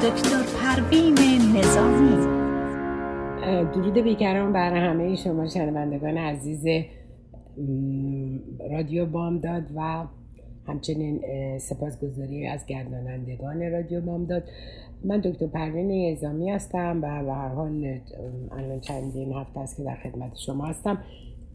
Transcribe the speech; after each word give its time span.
دکتر 0.00 0.42
پروین 0.60 1.14
نظامی. 1.56 2.26
درود 3.74 3.98
بیکران 3.98 4.52
بر 4.52 4.74
همه 4.74 5.16
شما 5.16 5.48
شنوندگان 5.48 6.16
عزیز 6.16 6.64
رادیو 8.70 9.06
بامداد 9.06 9.62
و 9.76 10.04
همچنین 10.66 11.20
سپاسگزاری 11.58 12.46
از 12.46 12.66
گردانندگان 12.66 13.72
رادیو 13.72 14.00
بامداد. 14.00 14.42
من 15.04 15.20
دکتر 15.20 15.46
پروین 15.46 16.12
نظامی 16.12 16.50
هستم 16.50 16.98
و 16.98 17.00
به 17.00 17.32
هر 17.32 17.48
حال 17.48 18.00
الان 18.50 18.80
چندین 18.80 19.32
هفته 19.32 19.60
است 19.60 19.76
که 19.76 19.82
در 19.82 19.96
خدمت 19.96 20.36
شما 20.36 20.64
هستم. 20.64 20.98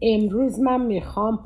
امروز 0.01 0.59
من 0.59 0.85
می‌خوام 0.85 1.39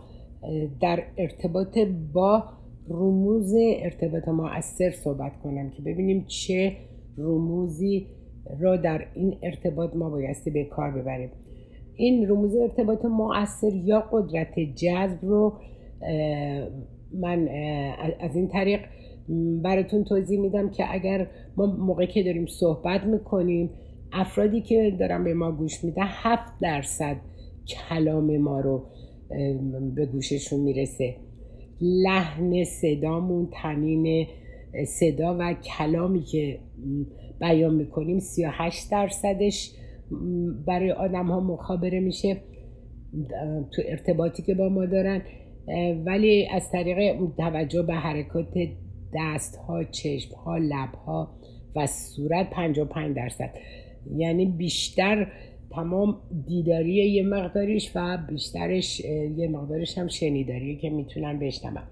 در 0.82 1.04
ارتباط 1.18 1.78
با 2.14 2.44
رموز 2.90 3.54
ارتباط 3.58 4.28
مؤثر 4.28 4.92
صحبت 4.92 5.32
کنم 5.44 5.70
که 5.70 5.82
ببینیم 5.82 6.26
چه 6.28 6.78
رموزی 7.20 8.08
را 8.60 8.76
در 8.78 9.06
این 9.14 9.38
ارتباط 9.44 9.96
ما 9.96 10.10
بایستی 10.10 10.52
به 10.52 10.64
کار 10.64 10.92
ببریم. 10.92 11.30
این 11.96 12.30
رموز 12.30 12.56
ارتباط 12.56 13.06
مؤثر 13.06 13.74
یا 13.74 14.00
قدرت 14.12 14.60
جذب 14.60 15.20
رو 15.22 15.54
من 17.14 17.48
از 18.20 18.36
این 18.36 18.48
طریق 18.48 18.80
براتون 19.64 20.04
توضیح 20.04 20.40
میدم 20.40 20.70
که 20.70 20.94
اگر 20.94 21.28
ما 21.58 21.66
موقعی 21.66 22.08
که 22.08 22.24
داریم 22.24 22.46
صحبت 22.46 23.04
می‌کنیم 23.04 23.70
افرادی 24.12 24.62
که 24.62 24.96
دارن 25.00 25.24
به 25.24 25.34
ما 25.34 25.52
گوش 25.52 25.84
میدن 25.84 26.06
هفت 26.06 26.60
درصد 26.62 27.16
کلام 27.68 28.38
ما 28.38 28.60
رو 28.60 28.86
به 29.96 30.06
گوششون 30.06 30.60
می‌رسه. 30.60 31.16
لحن 31.82 32.64
صدامون 32.64 33.50
تنین 33.52 34.28
صدا 34.88 35.38
و 35.40 35.54
کلامی 35.54 36.24
که 36.24 36.60
بیان 37.40 37.76
می‌کنیم 37.76 38.20
38 38.20 38.92
درصدش 38.92 39.72
برای 40.66 40.92
آدم 40.92 41.26
ها 41.26 41.40
مخابره 41.40 42.00
میشه 42.00 42.38
تو 43.72 43.82
ارتباطی 43.86 44.44
که 44.44 44.54
با 44.54 44.70
ما 44.70 44.86
دارن. 44.86 45.22
ولی 46.06 46.48
از 46.48 46.72
طریق 46.72 47.18
توجه 47.38 47.84
به 47.84 47.94
حرکات 47.94 48.54
دست 49.16 49.56
ها 49.56 49.84
چشم 49.84 50.36
ها 50.36 50.58
لب 50.58 50.96
ها 51.06 51.40
و 51.76 51.88
صورت 51.88 52.50
55 52.50 53.16
درصد. 53.16 53.50
یعنی 54.16 54.46
بیشتر 54.46 55.32
تمام 55.72 56.22
دیداری 56.48 56.92
یه 56.92 57.24
مقداریش 57.24 57.92
و 57.96 58.18
بیشترش 58.30 59.00
یه 59.38 59.48
مقدارش 59.48 59.98
هم 59.98 60.08
شنیداریه 60.08 60.76
که 60.76 60.90
می‌تونن 60.90 61.40
بشنون. 61.40 61.84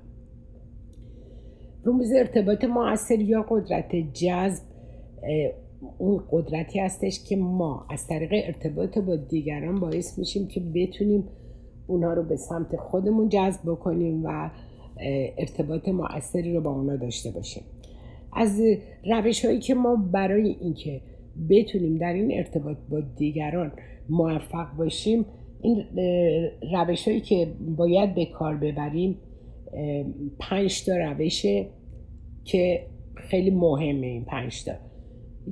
رموز 1.87 2.11
ارتباط 2.11 2.63
مؤثر 2.63 3.19
یا 3.19 3.45
قدرت 3.49 3.95
جذب 4.13 4.63
اون 5.97 6.23
قدرتی 6.31 6.79
هستش 6.79 7.23
که 7.23 7.35
ما 7.35 7.85
از 7.89 8.07
طریق 8.07 8.29
ارتباط 8.33 8.97
با 8.97 9.15
دیگران 9.15 9.79
باعث 9.79 10.19
میشیم 10.19 10.47
که 10.47 10.59
بتونیم 10.75 11.23
اونها 11.87 12.13
رو 12.13 12.23
به 12.23 12.35
سمت 12.35 12.75
خودمون 12.75 13.29
جذب 13.29 13.61
بکنیم 13.65 14.25
و 14.25 14.49
ارتباط 15.37 15.87
مؤثری 15.89 16.55
رو 16.55 16.61
با 16.61 16.71
اونا 16.71 16.95
داشته 16.95 17.31
باشیم. 17.31 17.63
از 18.33 18.61
روش 19.03 19.45
هایی 19.45 19.59
که 19.59 19.75
ما 19.75 19.95
برای 19.95 20.49
اینکه 20.61 21.01
بتونیم 21.49 21.97
در 21.97 22.13
این 22.13 22.37
ارتباط 22.37 22.77
با 22.89 22.99
دیگران 22.99 23.71
موفق 24.09 24.75
باشیم 24.77 25.25
این 25.61 25.83
روش 26.73 27.07
هایی 27.07 27.21
که 27.21 27.47
باید 27.77 28.15
به 28.15 28.25
کار 28.25 28.55
ببریم 28.55 29.17
پنج 30.39 30.85
تا 30.85 30.97
روشه 30.97 31.67
که 32.47 32.85
خیلی 33.15 33.49
مهمه 33.49 34.07
این 34.07 34.25
پنج 34.25 34.63
تا 34.65 34.71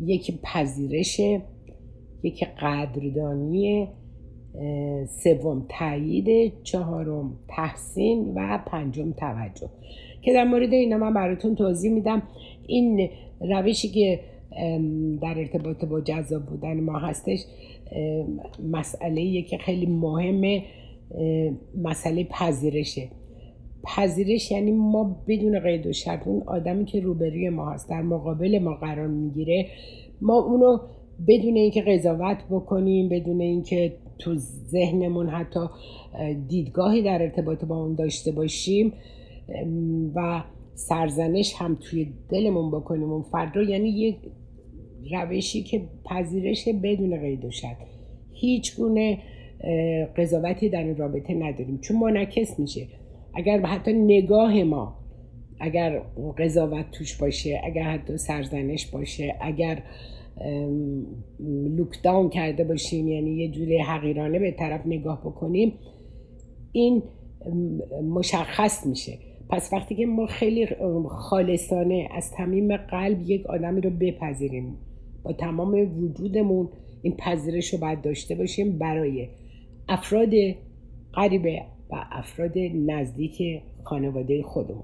یکی 0.05 0.39
پذیرشه 0.43 1.41
یکی 2.23 2.45
قدردانی 2.45 3.87
سوم 5.07 5.65
تایید 5.69 6.53
چهارم 6.63 7.39
تحسین 7.47 8.33
و 8.35 8.59
پنجم 8.67 9.11
توجه. 9.11 9.69
که 10.21 10.33
در 10.33 10.43
مورد 10.43 10.73
اینا 10.73 10.97
من 10.97 11.13
براتون 11.13 11.55
توضیح 11.55 11.91
میدم. 11.91 12.23
این 12.67 13.09
روشی 13.39 13.87
که 13.89 14.19
در 15.21 15.39
ارتباط 15.39 15.85
با 15.85 16.01
جذاب 16.01 16.45
بودن 16.45 16.79
ما 16.79 16.99
هستش 16.99 17.39
مسئله 18.71 19.41
که 19.41 19.57
خیلی 19.57 19.85
مهمه 19.85 20.63
مسئله 21.83 22.23
پذیرشه. 22.23 23.07
پذیرش 23.85 24.51
یعنی 24.51 24.71
ما 24.71 25.23
بدون 25.27 25.59
قید 25.59 25.87
و 25.87 25.93
شرط 25.93 26.27
اون 26.27 26.43
آدمی 26.47 26.85
که 26.85 26.99
روبروی 26.99 27.49
ما 27.49 27.71
هست 27.71 27.89
در 27.89 28.01
مقابل 28.01 28.59
ما 28.59 28.73
قرار 28.73 29.07
می‌گیره 29.07 29.65
ما 30.21 30.39
اونو 30.39 30.77
بدون 31.27 31.55
اینکه 31.55 31.81
قضاوت 31.81 32.37
بکنیم 32.49 33.09
بدون 33.09 33.41
اینکه 33.41 33.93
تو 34.19 34.35
ذهنمون 34.71 35.29
حتی 35.29 35.59
دیدگاهی 36.47 37.01
در 37.01 37.21
ارتباط 37.21 37.65
با 37.65 37.83
اون 37.83 37.95
داشته 37.95 38.31
باشیم 38.31 38.93
و 40.15 40.43
سرزنش 40.73 41.53
هم 41.57 41.77
توی 41.81 42.07
دلمون 42.29 42.71
بکنیم. 42.71 43.11
اون 43.11 43.21
فرد 43.21 43.55
رو 43.55 43.63
یعنی 43.63 43.89
یه 43.89 44.15
روشی 45.11 45.63
که 45.63 45.81
پذیرش 46.05 46.67
بدون 46.83 47.21
قید 47.21 47.45
و 47.45 47.51
شرط 47.51 47.77
هیچ 48.33 48.77
گونه 48.77 49.17
قضاوتی 50.17 50.69
در 50.69 50.83
این 50.83 50.97
رابطه 50.97 51.33
نداریم. 51.33 51.77
چون 51.77 51.97
منعکس 51.97 52.59
میشه. 52.59 52.87
اگر 53.35 53.65
حتی 53.65 53.93
نگاه 53.93 54.63
ما 54.63 54.95
اگر 55.59 56.01
قضاوت 56.37 56.91
توش 56.91 57.17
باشه 57.17 57.61
اگر 57.63 57.83
حتی 57.83 58.17
سرزنش 58.17 58.85
باشه 58.85 59.35
اگر 59.41 59.83
لوکداون 61.77 62.29
کرده 62.29 62.63
باشیم 62.63 63.07
یعنی 63.07 63.31
یه 63.31 63.51
جوری 63.51 63.77
حقیرانه 63.77 64.39
به 64.39 64.51
طرف 64.51 64.81
نگاه 64.85 65.21
بکنیم 65.21 65.73
این 66.71 67.03
مشخص 68.03 68.85
میشه. 68.85 69.17
پس 69.49 69.73
وقتی 69.73 69.95
که 69.95 70.05
ما 70.05 70.25
خیلی 70.25 70.67
خالصانه 71.09 72.07
از 72.11 72.31
تمیم 72.31 72.77
قلب 72.77 73.29
یک 73.29 73.45
آدمی 73.45 73.81
رو 73.81 73.89
بپذیریم 73.89 74.77
با 75.23 75.33
تمام 75.33 76.03
وجودمون 76.03 76.69
این 77.01 77.15
پذیرش 77.15 77.73
رو 77.73 77.79
باید 77.79 78.01
داشته 78.01 78.35
باشیم 78.35 78.77
برای 78.77 79.27
افراد 79.89 80.29
غریبه 81.13 81.61
و 81.89 81.95
افراد 82.11 82.57
نزدیک 82.85 83.41
خانواده 83.83 84.43
خودمون. 84.43 84.83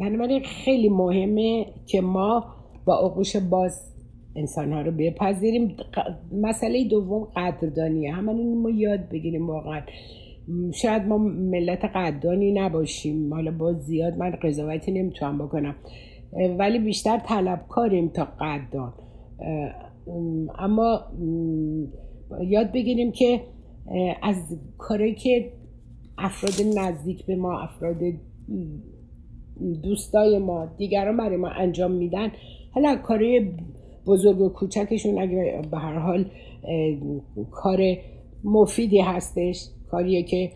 بنابراین 0.00 0.42
خیلی 0.42 0.88
مهمه 0.88 1.66
که 1.86 2.00
ما 2.00 2.44
با 2.86 2.94
آغوش 2.94 3.36
باز 3.36 3.92
انسان 4.36 4.72
ها 4.72 4.80
رو 4.80 4.92
بپذیریم. 4.92 5.76
مسئله 6.32 6.84
دوم 6.84 7.28
قدردانیه 7.36 8.12
همین 8.12 8.62
ما 8.62 8.70
یاد 8.70 9.08
بگیریم 9.08 9.46
واقعا. 9.46 9.80
شاید 10.74 11.02
ما 11.02 11.18
ملت 11.18 11.84
قدردانی 11.84 12.52
نباشیم. 12.52 13.34
حالا 13.34 13.50
باز 13.50 13.76
زیاد 13.76 14.16
من 14.18 14.30
قضاوتی 14.30 14.92
نمی‌تونم 14.92 15.38
بکنم. 15.38 15.74
ولی 16.58 16.78
بیشتر 16.78 17.18
طلبکاریم 17.18 18.08
تا 18.08 18.24
قدردان. 18.40 18.92
اما 20.58 21.00
یاد 22.48 22.72
بگیریم 22.72 23.12
که 23.12 23.40
از 24.22 24.36
کاری 24.78 25.14
که 25.14 25.52
افراد 26.18 26.78
نزدیک 26.78 27.26
به 27.26 27.36
ما 27.36 27.60
افراد 27.60 27.96
دوستای 29.82 30.38
ما 30.38 30.66
دیگران 30.66 31.16
برای 31.16 31.36
ما 31.36 31.48
انجام 31.48 31.90
میدن 31.90 32.32
حالا 32.70 32.96
کاری 32.96 33.52
بزرگ 34.06 34.40
و 34.40 34.48
کوچکشون 34.48 35.18
اگه 35.18 35.62
به 35.70 35.78
هر 35.78 35.98
حال 35.98 36.30
کار 37.50 37.78
مفیدی 38.44 39.00
هستش 39.00 39.68
کاریه 39.90 40.22
که 40.22 40.52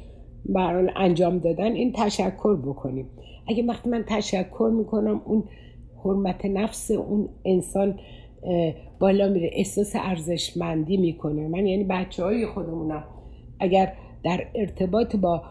به 0.47 0.61
حال 0.61 0.91
انجام 0.97 1.39
دادن 1.39 1.73
این 1.73 1.93
تشکر 1.93 2.57
بکنیم. 2.57 3.07
اگه 3.49 3.67
وقتی 3.67 3.91
من 3.91 4.05
تشکر 4.09 4.71
می‌کنم 4.79 5.23
اون 5.25 5.45
حرمت 6.05 6.47
نفس 6.47 6.91
اون 6.91 7.29
انسان 7.45 7.99
بالا 9.01 9.29
میره 9.29 9.51
احساس 9.53 9.93
ارزشمندی 9.97 10.97
می‌کنه. 10.97 11.49
من 11.49 11.67
یعنی 11.67 11.85
بچه 11.85 12.25
های 12.25 12.47
خودمونم. 12.47 13.05
اگر 13.61 13.93
در 14.25 14.47
ارتباط 14.55 15.17
با 15.17 15.43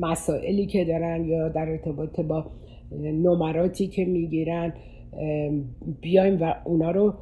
مسائلی 0.00 0.66
که 0.66 0.84
دارن 0.84 1.24
یا 1.24 1.48
در 1.48 1.68
ارتباط 1.68 2.20
با 2.20 2.46
نمراتی 3.02 3.86
که 3.86 4.04
می‌گیرن 4.04 4.72
بیایم 6.00 6.42
و 6.42 6.54
اونا 6.64 6.90
رو 6.90 7.14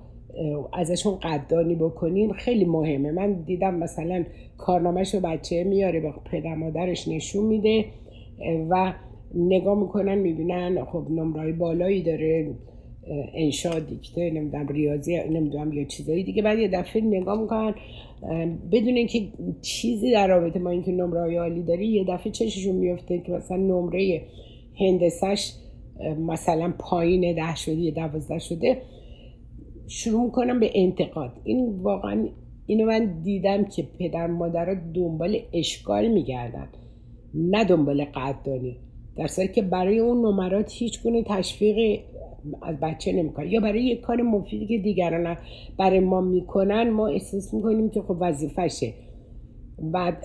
ازشون 0.72 1.14
قدردانی 1.22 1.74
بکنیم 1.74 2.32
خیلی 2.32 2.64
مهمه. 2.64 3.10
من 3.10 3.32
دیدم 3.32 3.74
مثلا 3.74 4.24
کارنامهش 4.58 5.14
رو 5.14 5.20
بچه 5.20 5.64
میاره 5.64 6.00
به 6.00 6.12
پدر 6.32 6.54
مادرش 6.54 7.08
نشون 7.08 7.46
میده 7.46 7.84
و 8.70 8.92
نگاه 9.34 9.80
می‌کنن 9.80 10.14
می‌بینن 10.14 10.84
خب 10.84 11.06
نمرای 11.10 11.52
بالایی 11.52 12.02
داره 12.02 12.54
انشا 13.34 13.78
دیکته 13.78 14.30
نمی‌دونم 14.30 14.68
ریاضی 14.68 15.16
نمی‌دونم 15.16 15.72
یا 15.72 15.84
چیزایی 15.84 16.24
دیگه. 16.24 16.42
بعد 16.42 16.58
یه 16.58 16.68
دفعه 16.68 17.02
نگاه 17.02 17.40
می‌کنن 17.40 17.74
بدون 18.72 18.96
اینکه 18.96 19.28
چیزی 19.62 20.12
در 20.12 20.26
رابطه 20.28 20.58
ما 20.58 20.70
اینکه 20.70 20.92
نمره 20.92 21.38
عالی 21.38 21.62
داری 21.62 21.86
یه 21.86 22.04
دفعه 22.04 22.32
چششون 22.32 22.74
میفته 22.74 23.18
که 23.18 23.32
مثلا 23.32 23.56
نمره 23.56 24.22
هندسش 24.80 25.52
مثلا 26.18 26.72
پایین 26.78 27.34
ده 27.34 27.56
شده 27.56 27.74
یا 27.74 27.90
دوازده 27.90 28.38
شده 28.38 28.82
شروع 29.86 30.24
می‌کنم 30.24 30.60
به 30.60 30.70
انتقاد. 30.74 31.32
این 31.44 31.78
واقعا 31.82 32.28
اینو 32.66 32.86
من 32.86 33.22
دیدم 33.22 33.64
که 33.64 33.82
پدر 33.98 34.26
مادرها 34.26 34.74
دنبال 34.94 35.38
اشکال 35.52 36.08
میگردن 36.08 36.68
نه 37.34 37.64
دنبال 37.64 38.04
قدردانی. 38.04 38.76
در 39.16 39.26
صورتی 39.26 39.52
که 39.52 39.62
برای 39.62 39.98
اون 39.98 40.26
نمرات 40.26 40.72
هیچ 40.72 41.02
گونه 41.02 41.22
تشویق 41.22 42.00
از 42.62 42.76
بچه 42.80 43.12
نمی‌کنه 43.12 43.52
یا 43.52 43.60
برای 43.60 43.84
یک 43.84 44.00
کار 44.00 44.22
مفیدی 44.22 44.66
که 44.66 44.78
دیگران 44.78 45.36
برای 45.78 46.00
ما 46.00 46.20
می‌کنن 46.20 46.90
ما 46.90 47.06
احساس 47.06 47.54
می‌کنیم 47.54 47.90
که 47.90 48.02
خب 48.02 48.16
وظیفشه. 48.20 48.94
بعد 49.78 50.24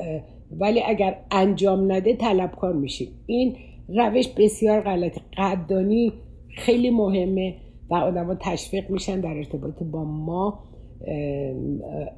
ولی 0.59 0.81
اگر 0.85 1.15
انجام 1.31 1.91
نده 1.91 2.15
طلبکار 2.15 2.73
میشیم. 2.73 3.07
این 3.25 3.55
روش 3.89 4.27
بسیار 4.27 4.81
غلطه. 4.81 5.21
قدردانی 5.37 6.13
خیلی 6.57 6.89
مهمه 6.89 7.55
و 7.89 7.95
آدما 7.95 8.35
تشویق 8.35 8.89
میشن 8.89 9.21
در 9.21 9.37
ارتباط 9.37 9.83
با 9.83 10.03
ما 10.03 10.63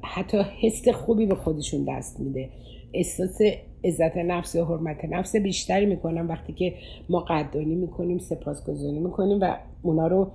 حتی 0.02 0.38
حس 0.60 0.88
خوبی 0.88 1.26
به 1.26 1.34
خودشون 1.34 1.84
دست 1.88 2.20
میده. 2.20 2.50
احساس 2.94 3.40
عزت 3.84 4.16
نفس 4.16 4.56
و 4.56 4.64
حرمت 4.64 5.04
نفس 5.04 5.36
بیشتری 5.36 5.86
می‌کنم 5.86 6.28
وقتی 6.28 6.52
که 6.52 6.74
ما 7.08 7.20
قدردانی 7.20 7.74
می‌کنیم 7.74 8.18
سپاسگزاری 8.18 8.98
می‌کنیم 8.98 9.38
و 9.40 9.56
اونا 9.82 10.06
رو 10.06 10.30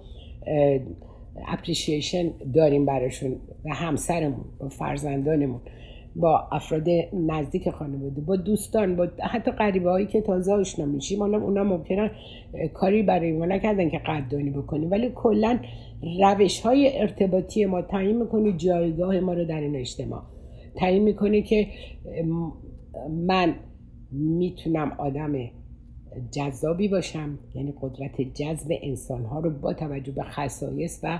اپریشیشن 1.48 2.32
داریم 2.54 2.86
براشون 2.86 3.36
و 3.66 3.74
همسرمون 3.74 4.46
و 4.60 4.70
فرزندانمون 4.70 5.60
با 6.16 6.48
افراد 6.52 6.88
نزدیک 7.14 7.70
خانواده 7.70 8.22
با 8.22 8.36
دوستان 8.36 8.96
با 8.96 9.08
حتی 9.20 9.52
قریبه 9.52 9.90
هایی 9.90 10.06
که 10.06 10.22
تازه 10.22 10.54
آشنا 10.54 10.86
میشیم 10.86 11.20
حالا 11.20 11.38
اونا 11.38 11.64
ممکنه 11.64 12.12
کاری 12.74 13.04
برای 13.04 13.32
ما 13.32 13.46
نکردن 13.46 13.90
که 13.90 13.98
قدردانی 13.98 14.50
بکنیم. 14.50 14.92
ولی 14.92 15.12
کلا 15.16 15.60
روش 16.20 16.60
های 16.60 17.00
ارتباطی 17.02 17.66
ما 17.66 17.82
تعیین 17.82 18.18
می‌کنه 18.18 18.52
جایگاه 18.52 19.20
ما 19.20 19.34
رو 19.34 19.46
در 19.46 19.62
این 19.62 19.76
اجتماع. 19.76 20.22
تعیین 20.80 21.04
می‌کنه 21.04 21.42
که 21.42 21.68
من 23.28 23.56
می‌تونم 24.12 24.92
آدم 24.98 25.34
جذابی 26.32 26.88
باشم 26.88 27.40
یعنی 27.56 27.74
قدرت 27.82 28.22
جذب 28.22 28.72
انسان 28.84 29.26
ها 29.26 29.40
رو 29.40 29.50
با 29.50 29.74
توجه 29.74 30.12
به 30.12 30.24
خصایص 30.24 31.00
و 31.04 31.20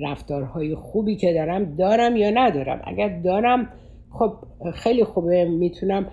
رفتارهای 0.00 0.74
خوبی 0.74 1.16
که 1.16 1.32
دارم 1.32 1.76
دارم 1.76 2.16
یا 2.16 2.30
ندارم؟ 2.30 2.80
اگر 2.84 3.20
دارم 3.20 3.68
خب 4.10 4.32
خیلی 4.74 5.04
خوبه 5.04 5.44
می‌تونم 5.44 6.06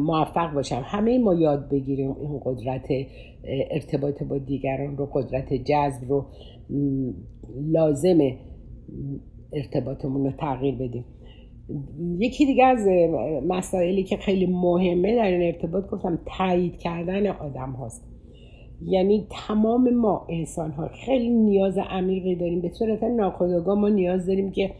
موفق 0.00 0.54
باشم. 0.54 0.82
همه 0.84 1.18
ما 1.18 1.34
یاد 1.34 1.68
بگیریم 1.68 2.16
این 2.20 2.40
قدرت 2.44 2.86
ارتباط 3.70 4.22
با 4.22 4.38
دیگران 4.38 4.96
رو 4.96 5.06
قدرت 5.06 5.54
جذب 5.54 6.08
رو 6.08 6.26
لازم 7.56 8.18
ارتباطمون 9.52 10.24
رو 10.24 10.32
تغییر 10.32 10.74
بدیم. 10.74 11.04
یکی 12.18 12.46
دیگه 12.46 12.64
از 12.64 12.86
مسائلی 13.48 14.02
که 14.02 14.16
خیلی 14.16 14.46
مهمه 14.46 15.16
در 15.16 15.26
این 15.26 15.42
ارتباط 15.42 15.90
گفتم 15.90 16.18
تایید 16.38 16.78
کردن 16.78 17.26
آدم 17.26 17.70
هاست. 17.70 18.04
یعنی 18.86 19.26
تمام 19.30 19.94
ما 19.94 20.26
انسان 20.30 20.70
ها 20.70 20.88
خیلی 20.88 21.28
نیاز 21.28 21.78
عمیقی 21.78 22.34
داریم. 22.34 22.60
به 22.60 22.68
صورت 22.68 23.02
ناخودآگاه 23.02 23.78
ما 23.78 23.88
نیاز 23.88 24.26
داریم 24.26 24.50
که 24.50 24.70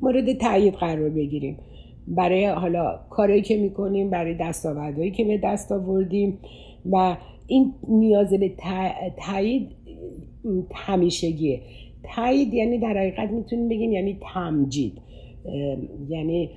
مورد 0.00 0.32
تایید 0.32 0.74
قرار 0.74 1.10
بگیریم. 1.10 1.56
برای 2.08 2.44
حالا 2.44 3.00
کارهایی 3.10 3.42
که 3.42 3.56
می‌کنیم 3.56 4.10
برای 4.10 4.34
دستاوردهایی 4.40 5.10
که 5.10 5.24
به 5.24 5.40
دست 5.44 5.72
آوردیم 5.72 6.38
و 6.92 7.16
این 7.46 7.72
نیاز 7.88 8.30
به 8.30 8.52
تایید 9.26 9.68
همیشگیه. 10.74 11.60
تایید 12.14 12.54
یعنی 12.54 12.78
در 12.78 12.98
حقیقت 12.98 13.30
می‌تونیم 13.30 13.68
بگیم 13.68 13.92
یعنی 13.92 14.18
تمجید. 14.34 14.98
یعنی 16.08 16.50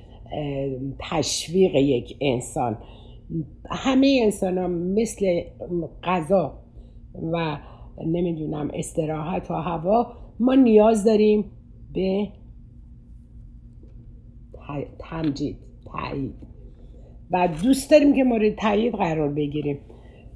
تشویق 1.00 1.76
یک 1.76 2.18
انسان. 2.22 2.78
همه 3.70 4.20
انسان 4.24 4.58
ها 4.58 4.68
مثل 4.68 5.42
غذا 6.04 6.60
و 7.34 7.58
نمی‌دونم 8.06 8.72
استراحت 8.74 9.52
و 9.52 9.54
هوا 9.54 10.14
ما 10.40 10.56
نیاز 10.56 11.04
داریم 11.04 11.46
به 11.94 12.28
تمجید 15.00 15.58
تایید 15.86 16.34
و 17.32 17.50
دوست 17.64 17.92
داریم 17.92 18.16
که 18.16 18.24
مورد 18.24 18.56
تایید 18.56 18.96
قرار 18.96 19.30
بگیریم. 19.30 19.80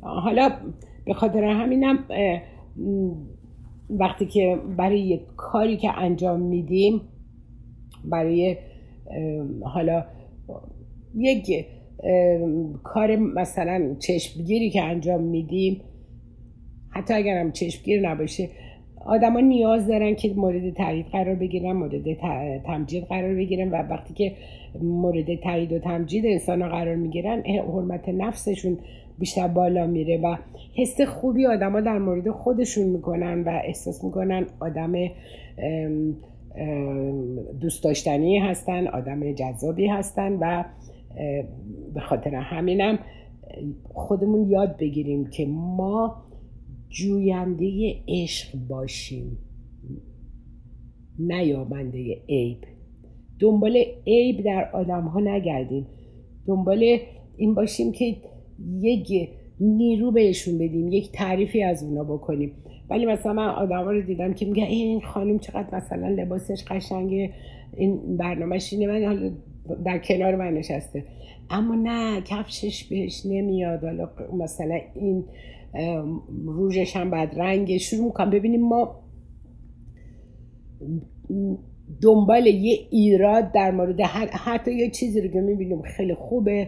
حالا 0.02 0.50
به 1.06 1.14
خاطر 1.14 1.44
همینم 1.44 2.06
وقتی 3.90 4.26
که 4.26 4.60
برای 4.78 5.00
یک 5.00 5.22
کاری 5.38 5.78
که 5.78 5.98
انجام 5.98 6.40
میدیم 6.40 7.02
برای 8.06 8.58
حالا 9.62 10.06
یک 11.16 11.66
کار 12.84 13.16
مثلا 13.16 13.96
چشمگیری 14.00 14.70
که 14.70 14.82
انجام 14.82 15.24
میدیم 15.24 15.82
حتی 16.90 17.14
اگر 17.14 17.38
هم 17.38 17.52
چشمگیر 17.52 18.10
نباشه 18.10 18.50
آدما 19.06 19.40
نیاز 19.40 19.88
دارن 19.88 20.16
که 20.16 20.34
مورد 20.36 20.74
تایید 20.74 21.06
قرار 21.06 21.36
بگیرن 21.36 21.72
مورد 21.72 22.14
تمجید 22.66 23.04
قرار 23.04 23.36
بگیرن 23.36 23.70
و 23.70 23.76
وقتی 23.76 24.14
که 24.14 24.32
مورد 24.82 25.36
تایید 25.36 25.72
و 25.74 25.80
تمجید 25.80 26.26
انسان 26.26 26.62
ها 26.62 26.70
قرار 26.70 26.96
می‌گیرن 26.96 27.42
حرمت 27.42 28.10
نفسشون 28.10 28.78
بیشتر 29.20 29.48
بالا 29.48 29.88
میره 29.88 30.18
و 30.18 30.36
حس 30.76 31.02
خوبی 31.02 31.46
آدما 31.46 31.82
در 31.82 31.98
مورد 31.98 32.30
خودشون 32.30 32.86
می‌کنن 32.86 33.44
و 33.44 33.62
احساس 33.64 34.04
می‌کنن 34.04 34.46
آدم 34.60 34.94
دوست 37.62 37.84
داشتنی 37.84 38.38
هستن 38.38 38.88
آدم 38.88 39.34
جذابی 39.34 39.88
هستن 39.88 40.34
و 40.34 40.66
به 41.94 42.00
خاطر 42.00 42.36
همینم 42.36 43.00
خودمون 43.94 44.50
یاد 44.50 44.78
بگیریم 44.78 45.30
که 45.30 45.46
ما 45.46 46.24
جوینده 46.90 47.96
عشق 48.08 48.58
باشیم. 48.70 49.38
نیابنده 51.20 52.22
عیب. 52.30 52.58
دنبال 53.40 53.84
عیب 54.08 54.44
در 54.44 54.70
آدم 54.74 55.02
ها 55.02 55.20
نگردیم. 55.20 55.88
دنبال 56.48 56.98
این 57.38 57.54
باشیم 57.54 57.92
که 57.92 58.18
یک 58.80 59.30
نیرو 59.60 60.12
بهشون 60.12 60.58
بدیم 60.58 60.88
یک 60.92 61.12
تعریفی 61.12 61.64
از 61.64 61.84
اونا 61.84 62.04
بکنیم. 62.04 62.52
ولی 62.92 63.06
مثلا 63.06 63.34
من 63.34 63.48
آدم 63.48 63.88
رو 63.88 64.02
دیدم 64.02 64.34
که 64.34 64.46
میگه 64.46 64.66
این 64.66 65.02
خانم 65.02 65.40
چقدر 65.40 65.76
مثلا 65.76 66.08
لباسش 66.08 66.64
قشنگه 66.68 67.30
این 67.78 68.18
برنامهش 68.18 68.74
اینه. 68.74 68.88
من 68.88 69.06
حالا 69.06 69.32
در 69.86 69.98
کنار 69.98 70.36
من 70.36 70.54
نشسته. 70.54 71.04
اما 71.50 71.76
نه 71.76 72.22
کفشش 72.22 72.84
بهش 72.84 73.26
نمیاد. 73.26 73.84
حالا 73.84 74.10
مثلا 74.38 74.80
این 74.96 75.24
روژش 76.46 76.96
هم 76.96 77.10
بعد 77.10 77.40
رنگ 77.40 77.78
شروع 77.78 78.06
می‌کنم. 78.06 78.30
ببینیم 78.30 78.62
ما 78.62 78.96
دنبال 82.02 82.48
یه 82.48 82.78
ایراد 82.90 83.52
در 83.52 83.72
مورد 83.72 84.00
هر 84.00 84.28
حتی 84.28 84.74
یه 84.74 84.90
چیزی 84.90 85.22
رو 85.22 85.28
که 85.28 85.42
می‌بینیم 85.42 85.82
خیلی 85.82 86.14
خوبه. 86.14 86.68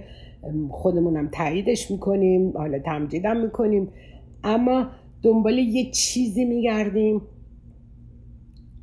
خودمونم 0.70 1.30
تاییدش 1.34 1.92
می‌کنیم. 1.92 2.58
حالا 2.58 2.80
تمجیدم 2.80 3.38
می‌کنیم. 3.38 3.88
اما 4.44 4.88
دنبال 5.24 5.58
یه 5.58 5.92
چیزی 5.92 6.46
میگردیم. 6.46 7.22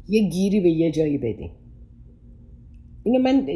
یه 0.09 0.29
گیری 0.29 0.61
به 0.61 0.71
یه 0.71 0.91
جایی 0.91 1.19
بدیم. 1.19 1.51
اینو 3.05 3.19
من 3.19 3.47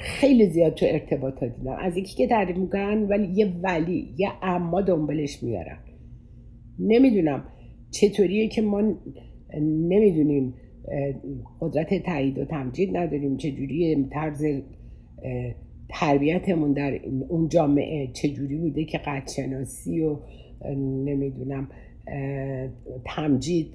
خیلی 0.00 0.46
زیاد 0.46 0.74
تو 0.74 0.86
ارتباطات 0.88 1.56
دیدم. 1.56 1.76
از 1.80 1.96
یکی 1.96 2.16
که 2.16 2.26
تعریف 2.26 2.56
می‌کنن 2.56 3.06
ولی 3.08 3.32
یه 3.34 3.52
ولی 3.62 4.14
یه 4.18 4.28
اما 4.42 4.80
دنبالش 4.80 5.42
میارن 5.42 5.78
نمی‌دونم 6.78 7.44
چطوریه 7.90 8.48
که 8.48 8.62
ما 8.62 8.80
نمی‌دونیم 9.60 10.54
قدرت 11.60 12.02
تایید 12.02 12.38
و 12.38 12.44
تمجید 12.44 12.96
نداریم 12.96 13.36
چجوری 13.36 14.08
طرز 14.12 14.44
تربیتمون 15.88 16.72
در 16.72 17.00
اون 17.28 17.48
جامعه 17.48 18.12
چجوری 18.12 18.56
بوده 18.56 18.84
که 18.84 18.98
قدشناسی 18.98 20.00
و 20.00 20.18
نمی‌دونم. 21.04 21.68
تمجید. 23.04 23.74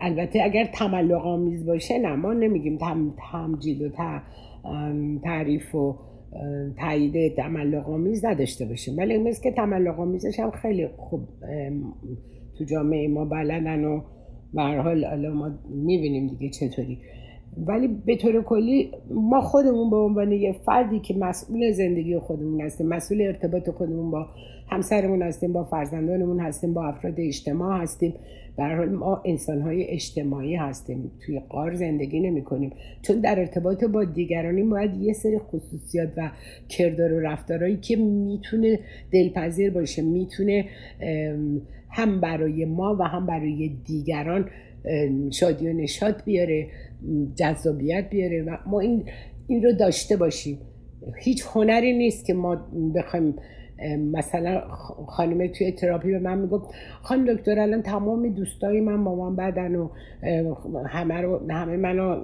البته 0.00 0.42
اگر 0.42 0.64
تملق 0.64 1.26
آمیز 1.26 1.66
باشه 1.66 1.98
نه 1.98 2.16
ما 2.16 2.32
نمیگیم 2.32 2.78
تم، 2.78 3.14
تمجید 3.32 3.82
و 3.82 3.88
تعریف 5.24 5.74
و 5.74 5.96
تایید 6.80 7.36
تملق 7.36 7.90
آمیز 7.90 8.24
نداشته 8.24 8.64
باشیم. 8.64 8.98
ولی 8.98 9.18
مثل 9.18 9.42
که 9.42 9.52
تملق 9.52 10.00
آمیزش 10.00 10.40
هم 10.40 10.50
خیلی 10.50 10.88
خوب 10.96 11.20
تو 12.58 12.64
جامعه 12.64 13.08
ما 13.08 13.24
بلدن 13.24 13.84
و 13.84 14.00
به 14.54 14.62
حال 14.62 15.28
ما 15.28 15.50
می‌بینیم 15.70 16.26
دیگه 16.26 16.50
چطوری. 16.50 16.98
ولی 17.66 17.88
به 18.06 18.16
طور 18.16 18.42
کلی 18.42 18.90
ما 19.10 19.40
خودمون 19.40 19.90
به 19.90 19.96
عنوان 19.96 20.32
یه 20.32 20.52
فردی 20.52 21.00
که 21.00 21.14
مسئول 21.14 21.72
زندگی 21.72 22.18
خودمون 22.18 22.60
هستیم 22.60 22.88
مسئول 22.88 23.22
ارتباط 23.22 23.70
خودمون 23.70 24.10
با 24.10 24.26
همسرمون 24.70 25.22
هستیم 25.22 25.52
با 25.52 25.64
فرزندانمون 25.64 26.40
هستیم 26.40 26.74
با 26.74 26.86
افراد 26.86 27.14
اجتماع 27.18 27.82
هستیم. 27.82 28.14
برای 28.56 28.88
ما 28.88 29.22
انسان 29.24 29.60
های 29.60 29.84
اجتماعی 29.84 30.54
هستیم. 30.56 31.10
توی 31.26 31.40
قار 31.48 31.74
زندگی 31.74 32.20
نمی 32.20 32.42
کنیم 32.42 32.72
چون 33.02 33.20
در 33.20 33.38
ارتباط 33.38 33.84
با 33.84 34.04
دیگرانیم 34.04 34.70
باید 34.70 35.02
یه 35.02 35.12
سری 35.12 35.38
خصوصیات 35.38 36.08
و 36.16 36.30
کردار 36.68 37.12
و 37.12 37.20
رفتارهایی 37.20 37.76
که 37.76 37.96
می‌تونه 37.96 38.78
دلپذیر 39.12 39.70
باشه 39.70 40.02
می‌تونه 40.02 40.64
هم 41.90 42.20
برای 42.20 42.64
ما 42.64 42.96
و 43.00 43.02
هم 43.02 43.26
برای 43.26 43.76
دیگران 43.84 44.48
شادی 45.32 45.68
و 45.68 45.72
نشاط 45.72 46.24
بیاره 46.24 46.66
جذابیت 47.34 48.10
بیاره 48.10 48.42
و 48.42 48.56
ما 48.66 48.80
این 48.80 49.04
این 49.46 49.62
رو 49.62 49.72
داشته 49.72 50.16
باشیم. 50.16 50.58
هیچ 51.18 51.44
هنری 51.54 51.98
نیست 51.98 52.26
که 52.26 52.34
ما 52.34 52.68
بخوایم 52.94 53.34
مثلا 54.12 54.60
خانم 55.06 55.46
توی 55.46 55.72
تراپی 55.72 56.12
به 56.12 56.18
من 56.18 56.38
می‌گفت 56.38 56.74
خانم 57.02 57.34
دکتر 57.34 57.58
الان 57.58 57.82
تمام 57.82 58.28
دوستای 58.28 58.80
من 58.80 59.04
با 59.04 59.14
من 59.14 59.36
بدن 59.36 59.76
و 59.76 59.88
همه 60.86 61.20
رو 61.20 61.50
همه 61.50 61.76
منو 61.76 62.20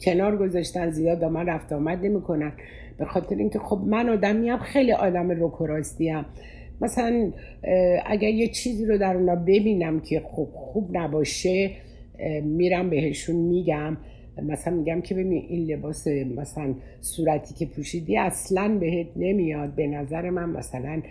کنار 0.00 0.36
گذاشتن 0.36 0.90
زیاد 0.90 1.20
با 1.20 1.28
من 1.28 1.46
رفت 1.46 1.72
آمد 1.72 2.04
نمی‌کنن. 2.04 2.52
به 2.98 3.04
خاطر 3.04 3.36
اینکه 3.36 3.58
خب 3.58 3.80
من 3.86 4.08
آدمی 4.08 4.58
خیلی 4.58 4.92
آدم 4.92 5.30
روک 5.30 5.60
و 5.60 5.66
مثلا 6.80 7.32
اگر 8.06 8.28
یه 8.28 8.48
چیزی 8.48 8.86
رو 8.86 8.98
در 8.98 9.16
اونا 9.16 9.34
ببینم 9.34 10.00
که 10.00 10.20
خوب 10.20 10.48
خوب 10.52 10.96
نباشه 10.96 11.70
میرم 12.42 12.90
بهشون 12.90 13.36
میگم. 13.36 13.96
مثلا 14.42 14.74
میگم 14.74 15.00
که 15.00 15.14
ببین 15.14 15.32
این 15.32 15.70
لباس 15.70 16.06
مثلا 16.36 16.74
صورتی 17.00 17.54
که 17.54 17.66
پوشیدی 17.66 18.18
اصلا 18.18 18.78
بهت 18.80 19.06
نمیاد. 19.16 19.74
به 19.74 19.86
نظر 19.86 20.30
من 20.30 20.50
مثلا 20.50 21.02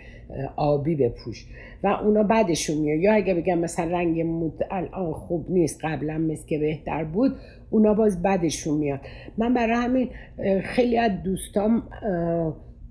آبی 0.56 0.94
بپوش. 0.94 1.46
و 1.82 1.86
اونا 1.86 2.22
بعدشون 2.22 2.76
میاد. 2.76 3.00
یا 3.00 3.14
اگه 3.14 3.34
بگم 3.34 3.58
مثلا 3.58 3.90
رنگ 3.90 4.20
مود 4.20 4.60
الان 4.70 5.12
خوب 5.12 5.50
نیست 5.50 5.84
قبلا 5.84 6.18
مثل 6.18 6.46
که 6.46 6.58
بهتر 6.58 7.04
بود 7.04 7.36
اونا 7.70 7.94
باز 7.94 8.22
بعدشون 8.22 8.78
میاد. 8.78 9.00
من 9.38 9.54
برای 9.54 9.76
همین 9.76 10.08
خیلی 10.62 10.98
از 10.98 11.22
دوستام 11.24 11.82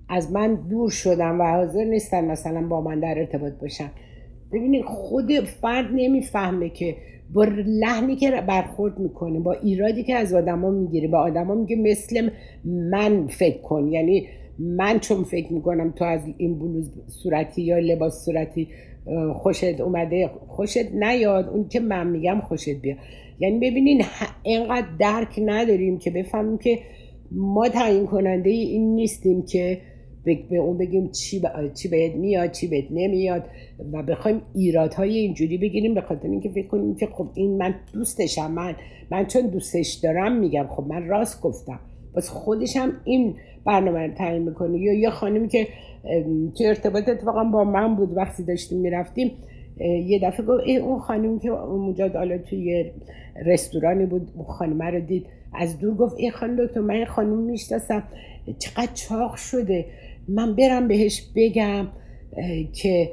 از 0.08 0.32
من 0.32 0.54
دور 0.54 0.90
شدم 0.90 1.40
و 1.40 1.44
حاضر 1.44 1.84
نیستن 1.84 2.24
مثلا 2.24 2.68
با 2.68 2.80
من 2.80 3.00
در 3.00 3.18
ارتباط 3.18 3.52
باشن. 3.52 3.90
ببینید 4.52 4.84
خود 4.84 5.32
فرد 5.40 5.86
نمی‌فهمه 5.94 6.68
که 6.68 6.96
با 7.34 7.44
لحنی 7.66 8.16
که 8.16 8.30
برخورد 8.48 8.98
می‌کنه 8.98 9.40
با 9.40 9.52
ایرادی 9.52 10.02
که 10.02 10.14
از 10.14 10.34
آدما 10.34 10.70
می‌گیره. 10.70 11.08
با 11.08 11.18
آدما 11.18 11.54
میگه 11.54 11.76
مثل 11.76 12.28
من 12.64 13.26
فکر 13.26 13.58
کن. 13.58 13.88
یعنی 13.88 14.26
من 14.58 14.98
چون 14.98 15.24
فکر 15.24 15.52
می‌کنم 15.52 15.92
تو 15.96 16.04
از 16.04 16.20
این 16.38 16.58
بلوز 16.58 16.90
صورتی 17.06 17.62
یا 17.62 17.78
لباس 17.78 18.24
صورتی 18.24 18.68
خوشت 19.34 19.80
اومده 19.80 20.30
خوشت 20.48 20.92
نیاد. 20.92 21.48
اون 21.48 21.68
که 21.68 21.80
من 21.80 22.06
میگم 22.06 22.40
خوشت 22.40 22.68
بیاد. 22.82 22.98
یعنی 23.40 23.70
ببینین 23.70 24.02
اینقدر 24.42 24.86
درک 24.98 25.40
نداریم 25.44 25.98
که 25.98 26.10
بفهمیم 26.10 26.58
که 26.58 26.78
ما 27.30 27.68
تعیین 27.68 28.06
کننده 28.06 28.50
این 28.50 28.94
نیستیم 28.94 29.42
که 29.42 29.80
به 30.24 30.56
اون 30.56 30.78
بگیم 30.78 31.10
چی, 31.10 31.42
چی 31.74 31.88
بهت 31.88 32.14
میاد 32.14 32.50
چی 32.50 32.68
بهت 32.68 32.84
نمیاد 32.90 33.44
و 33.92 34.02
بخوایم 34.02 34.42
ایرادهای 34.54 35.18
اینجوری 35.18 35.58
بگیریم 35.58 35.94
به 35.94 36.00
خاطر 36.00 36.28
اینکه 36.28 36.48
فکر 36.48 36.66
کنیم 36.66 36.94
که 36.94 37.06
خب 37.06 37.28
این 37.34 37.56
من 37.56 37.74
دوستشم 37.92 38.50
من 38.50 38.76
من 39.10 39.26
چون 39.26 39.42
دوستش 39.42 39.92
دارم 40.02 40.36
میگم 40.36 40.66
خب 40.70 40.84
من 40.86 41.06
راست 41.06 41.42
گفتم. 41.42 41.80
بس 42.16 42.28
خودش 42.28 42.76
هم 42.76 42.92
این 43.04 43.34
برنامه 43.66 44.06
رو 44.06 44.14
تعیین 44.14 44.42
می‌کنه. 44.42 44.78
یا 44.78 44.92
یه 44.92 45.10
خانمی 45.10 45.48
که 45.48 45.68
توی 46.56 46.66
ارتباط 46.66 47.08
اتفاقا 47.08 47.44
با 47.44 47.64
من 47.64 47.96
بود 47.96 48.16
وقتی 48.16 48.44
داشتیم 48.44 48.78
می‌رفتیم 48.78 49.30
یه 50.06 50.20
دفعه 50.22 50.46
گفت 50.46 50.68
اون 50.82 50.98
خانم 50.98 51.38
که 51.38 51.48
اونجا 51.48 52.08
حالا 52.08 52.38
توی 52.38 52.92
رستورانی 53.46 54.06
بود 54.06 54.30
خانم 54.46 54.82
رو 54.82 55.00
دید. 55.00 55.26
از 55.54 55.78
دور 55.78 55.94
گفت 55.94 56.14
این 56.18 56.30
خانم 56.30 56.66
دکتر 56.66 56.80
من 56.80 57.04
خانم 57.04 57.38
می‌شناسم. 57.38 58.02
چقدر 58.58 58.92
چاق 58.94 59.34
شده. 59.34 59.86
من 60.28 60.56
برم 60.56 60.88
بهش 60.88 61.22
بگم 61.36 61.88
که 62.82 63.10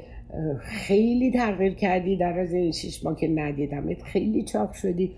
خیلی 0.60 1.30
تغییر 1.30 1.74
کردی 1.74 2.16
در 2.16 2.38
از 2.38 2.52
این 2.52 2.72
شیش 2.72 3.04
ماه 3.04 3.16
که 3.16 3.28
ندیدم 3.28 3.94
خیلی 3.94 4.42
چاق 4.42 4.72
شدی. 4.72 5.10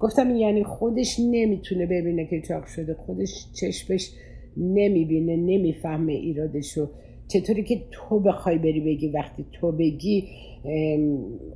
گفتم 0.00 0.36
یعنی 0.36 0.64
خودش 0.64 1.20
نمی‌تونه 1.30 1.86
ببینه 1.86 2.26
که 2.26 2.40
چاق 2.40 2.66
شده 2.66 2.94
خودش 2.94 3.46
چشمش 3.60 4.10
نمی‌بینه 4.56 5.36
نمی‌فهمه 5.36 6.12
ایرادشو. 6.12 6.88
چطوری 7.28 7.64
که 7.64 7.80
تو 7.90 8.20
بخوای 8.20 8.58
بری 8.58 8.80
بگی؟ 8.80 9.08
وقتی 9.08 9.46
تو 9.52 9.72
بگی 9.72 10.28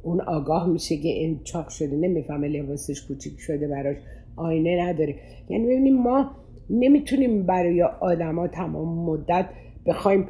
اون 0.02 0.20
آگاه 0.20 0.68
میشه 0.68 0.96
که 0.96 1.08
این 1.08 1.40
چاق 1.44 1.68
شده 1.68 1.96
نمی‌فهمه 1.96 2.48
لباسش 2.48 3.02
کوچیک 3.02 3.32
شده 3.38 3.68
براش 3.68 3.96
آینه 4.36 4.88
نداره. 4.88 5.14
یعنی 5.50 5.64
ببینیم 5.64 5.96
ما 5.96 6.30
نمی‌تونیم 6.70 7.46
برای 7.46 7.82
آدما 7.82 8.48
تمام 8.48 9.10
مدت 9.10 9.46
بخوایم 9.86 10.28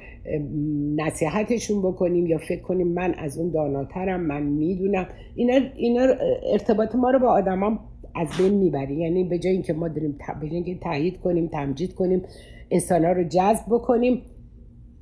نصیحتشون 0.97 1.83
بکنیم 1.83 2.27
یا 2.27 2.39
فکر 2.39 2.63
کنیم 2.63 2.89
من 2.89 3.15
از 3.15 3.39
اون 3.39 3.51
داناترم 3.51 4.21
من 4.21 4.43
می‌دونم. 4.43 5.07
اینا, 5.35 5.59
اینا 5.77 6.07
ارتباط 6.53 6.95
ما 6.95 7.11
رو 7.11 7.19
با 7.19 7.29
آدما 7.29 7.79
از 8.15 8.29
بین 8.39 8.55
می‌بری 8.55 8.95
یعنی 8.95 9.25
به 9.25 9.39
جای 9.39 9.53
اینکه 9.53 9.73
ما 9.73 9.89
داریم 9.89 10.19
به 10.41 10.47
اینکه 10.47 10.75
تایید 10.75 11.21
کنیم 11.21 11.47
تمجید 11.47 11.95
کنیم 11.95 12.23
انسان 12.71 13.05
رو 13.05 13.25
جذب 13.25 13.65
بکنیم 13.71 14.23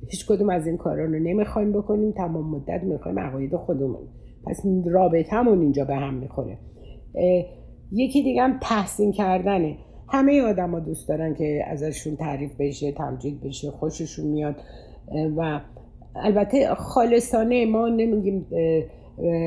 هیچ 0.09 0.25
کدوم 0.25 0.49
از 0.49 0.67
این 0.67 0.77
کارا 0.77 1.05
رو 1.05 1.19
نمی‌خوایم 1.19 1.71
بکنیم. 1.71 2.11
تمام 2.11 2.49
مدت 2.49 2.83
می‌خوایم 2.83 3.19
عقاید 3.19 3.55
خودمون. 3.55 4.07
پس 4.45 4.65
رابطهمون 4.85 5.61
اینجا 5.61 5.85
به 5.85 5.95
هم 5.95 6.13
می‌خوره. 6.13 6.57
یکی 7.91 8.23
دیگه 8.23 8.41
هم 8.41 8.59
تحسین 8.61 9.11
کردنه. 9.11 9.77
همه 10.11 10.41
آدما 10.41 10.79
دوست 10.79 11.09
دارن 11.09 11.35
که 11.35 11.63
ازشون 11.67 12.15
تعریف 12.15 12.51
بشه 12.59 12.91
تمجید 12.91 13.41
بشه 13.41 13.71
خوششون 13.71 14.25
میاد. 14.27 14.55
و 15.37 15.61
البته 16.15 16.75
خالصانه 16.75 17.65
ما 17.65 17.87
نمیگیم 17.87 18.47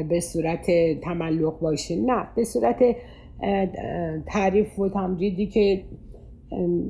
به 0.08 0.20
صورت 0.20 0.66
تملق 1.02 1.60
باشه. 1.60 1.96
نه 1.96 2.26
به 2.36 2.44
صورت 2.44 2.76
تعریف 4.26 4.78
و 4.78 4.88
تمجیدی 4.88 5.46
که 5.46 5.84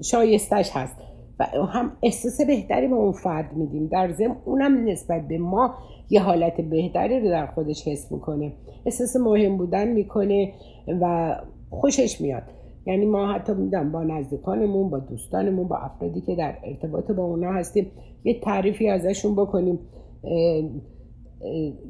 شایستش 0.03 0.71
هست. 0.73 0.97
و 1.39 1.45
هم 1.45 1.93
احساس 2.03 2.41
بهتری 2.41 2.89
به 2.89 2.95
اون 2.95 3.13
فرد 3.13 3.53
میدیم. 3.53 3.87
در 3.87 4.13
ضمن 4.13 4.37
اونم 4.45 4.89
نسبت 4.89 5.29
به 5.29 5.39
ما 5.39 5.75
یه 6.11 6.21
حالت 6.23 6.61
بهتری 6.61 7.21
رو 7.21 7.29
در 7.29 7.47
خودش 7.47 7.89
حس 7.89 8.13
می‌کنه. 8.13 8.53
احساس 8.87 9.17
مهم 9.17 9.57
بودن 9.57 9.89
می‌کنه 9.89 10.53
و 11.01 11.37
خوشش 11.71 12.21
میاد. 12.21 12.43
یعنی 12.87 13.07
ما 13.07 13.33
حتی 13.33 13.55
میدم 13.55 13.93
با 13.93 14.05
نزدیکانمون 14.05 14.91
با 14.91 14.99
دوستانمون 14.99 15.69
با 15.69 15.77
افرادی 15.77 16.21
که 16.21 16.35
در 16.35 16.55
ارتباط 16.65 17.11
با 17.11 17.25
اونا 17.25 17.53
هستیم 17.53 17.87
یه 18.25 18.41
تعریفی 18.41 18.89
ازشون 18.89 19.35
بکنیم. 19.35 19.79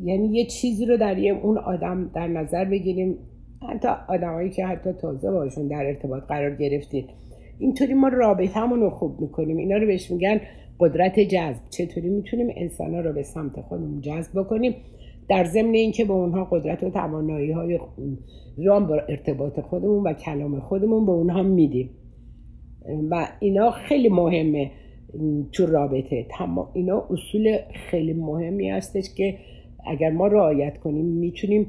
یعنی 0.02 0.26
یه 0.26 0.46
چیزی 0.46 0.86
رو 0.86 0.96
در 0.96 1.18
یه 1.18 1.32
اون 1.32 1.58
آدم 1.58 2.10
در 2.14 2.26
نظر 2.26 2.64
بگیریم. 2.64 3.18
حتی 3.68 3.88
آدمایی 4.08 4.50
که 4.50 4.66
حتی 4.66 4.92
تازه 4.92 5.30
باشون 5.30 5.68
در 5.68 5.86
ارتباط 5.86 6.22
قرار 6.22 6.56
گرفتید 6.56 7.10
اینطوری 7.58 7.94
ما 7.94 8.08
رابطهمون 8.08 8.80
رو 8.80 8.90
خوب 8.90 9.20
می‌کنیم. 9.20 9.56
اینا 9.56 9.76
رو 9.76 9.86
بهش 9.86 10.10
میگن 10.10 10.40
قدرت 10.80 11.20
جذب. 11.20 11.62
چطوری 11.70 12.08
می‌تونیم 12.08 12.46
انسان 12.56 12.94
ها 12.94 13.00
رو 13.00 13.12
به 13.12 13.22
سمت 13.22 13.60
خودمون 13.60 14.00
جذب 14.00 14.40
بکنیم؟ 14.40 14.74
در 15.28 15.44
ضمن 15.44 15.74
اینکه 15.74 16.04
به 16.04 16.12
اونها 16.12 16.44
قدرت 16.44 16.82
و 16.82 16.90
توانایی 16.90 17.52
های 17.52 17.78
رام 18.58 18.86
با 18.86 18.94
ارتباط 19.08 19.60
خودمون 19.60 20.02
و 20.02 20.12
کلام 20.12 20.60
خودمون 20.60 21.06
به 21.06 21.12
اونها 21.12 21.42
میدیم. 21.42 21.90
و 23.10 23.28
اینا 23.40 23.70
خیلی 23.70 24.08
مهمه 24.08 24.70
تو 25.52 25.66
رابطه. 25.66 26.26
اینا 26.74 27.06
اصول 27.10 27.58
خیلی 27.90 28.12
مهمی 28.12 28.70
هستش 28.70 29.14
که 29.16 29.38
اگر 29.86 30.10
ما 30.10 30.26
رعایت 30.26 30.78
کنیم 30.78 31.04
می‌تونیم 31.04 31.66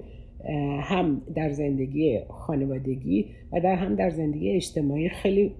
هم 0.81 1.21
در 1.35 1.51
زندگی 1.51 2.19
خانوادگی 2.29 3.25
و 3.51 3.59
در 3.59 3.75
هم 3.75 3.95
در 3.95 4.09
زندگی 4.09 4.51
اجتماعی 4.51 5.09
خیلی 5.09 5.51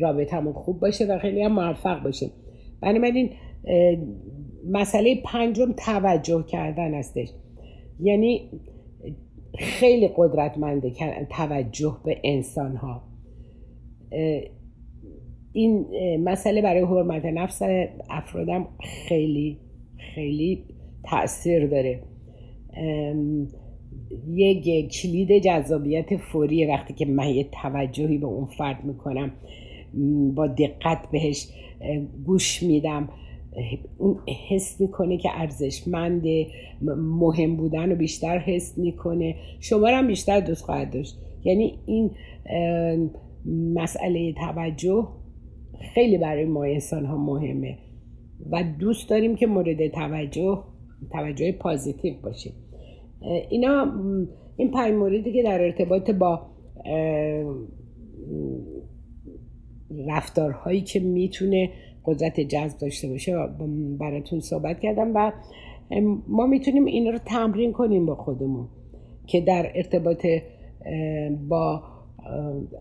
رابطمون 0.00 0.52
خوب 0.52 0.80
باشه 0.80 1.06
و 1.06 1.18
خیلی 1.18 1.42
هم 1.42 1.52
موفق 1.52 2.02
باشه 2.02 2.26
بنابراین 2.82 3.30
مسئله 4.70 5.22
پنجم 5.24 5.72
توجه 5.72 6.42
کردن 6.42 6.94
هستش 6.94 7.28
یعنی 8.00 8.50
خیلی 9.58 10.10
قدرتمنده 10.16 10.92
توجه 11.30 11.96
به 12.04 12.20
انسان 12.24 12.76
ها 12.76 13.02
این 15.52 15.86
مسئله 16.24 16.62
برای 16.62 16.82
حرمت 16.82 17.24
نفس 17.24 17.62
افرادم 18.10 18.68
خیلی 19.08 19.58
خیلی 20.14 20.64
تاثیر 21.04 21.66
داره. 21.66 22.02
یک 24.28 24.92
کلید 24.92 25.42
جذابیت 25.42 26.16
فوریه 26.16 26.68
وقتی 26.68 26.94
که 26.94 27.06
من 27.06 27.28
یه 27.28 27.46
توجهی 27.62 28.18
به 28.18 28.26
اون 28.26 28.46
فرد 28.46 28.84
می‌کنم 28.84 29.32
با 30.34 30.46
دقت 30.46 31.10
بهش 31.12 31.48
گوش 32.26 32.62
میدم. 32.62 33.08
حس 34.48 34.80
می‌کنه 34.80 35.18
که 35.18 35.28
ارزشمنده 35.32 36.46
مهم 36.96 37.56
بودن 37.56 37.90
رو 37.90 37.96
بیشتر 37.96 38.38
حس 38.38 38.78
می‌کنه. 38.78 39.34
شما 39.60 39.88
هم 39.88 40.06
بیشتر 40.06 40.40
دوست 40.40 40.64
خواهد 40.64 40.92
داشت. 40.92 41.18
یعنی 41.44 41.78
این 41.86 42.10
مسئله 43.74 44.32
توجه 44.32 45.08
خیلی 45.94 46.18
برای 46.18 46.44
ما 46.44 46.64
انسان 46.64 47.06
ها 47.06 47.16
مهمه 47.16 47.78
و 48.50 48.64
دوست 48.78 49.10
داریم 49.10 49.36
که 49.36 49.46
مورد 49.46 49.88
توجه 49.88 50.62
توجه 51.12 51.52
پازیتیو 51.52 52.14
باشیم. 52.22 52.52
اینا 53.50 53.92
این 54.56 54.70
پنج 54.70 54.94
موردی 54.94 55.32
که 55.32 55.42
در 55.42 55.60
ارتباط 55.60 56.10
با 56.10 56.46
رفتارهایی 60.08 60.80
که 60.80 61.00
می‌تونه 61.00 61.70
قدرت 62.06 62.40
جذب 62.40 62.78
داشته 62.78 63.08
باشه 63.08 63.36
براتون 63.98 64.40
صحبت 64.40 64.80
کردم 64.80 65.12
و 65.14 65.32
ما 66.28 66.46
می‌تونیم 66.46 66.84
این 66.84 67.12
رو 67.12 67.18
تمرین 67.18 67.72
کنیم 67.72 68.06
با 68.06 68.14
خودمون 68.14 68.68
که 69.26 69.40
در 69.40 69.72
ارتباط 69.74 70.26
با 71.48 71.82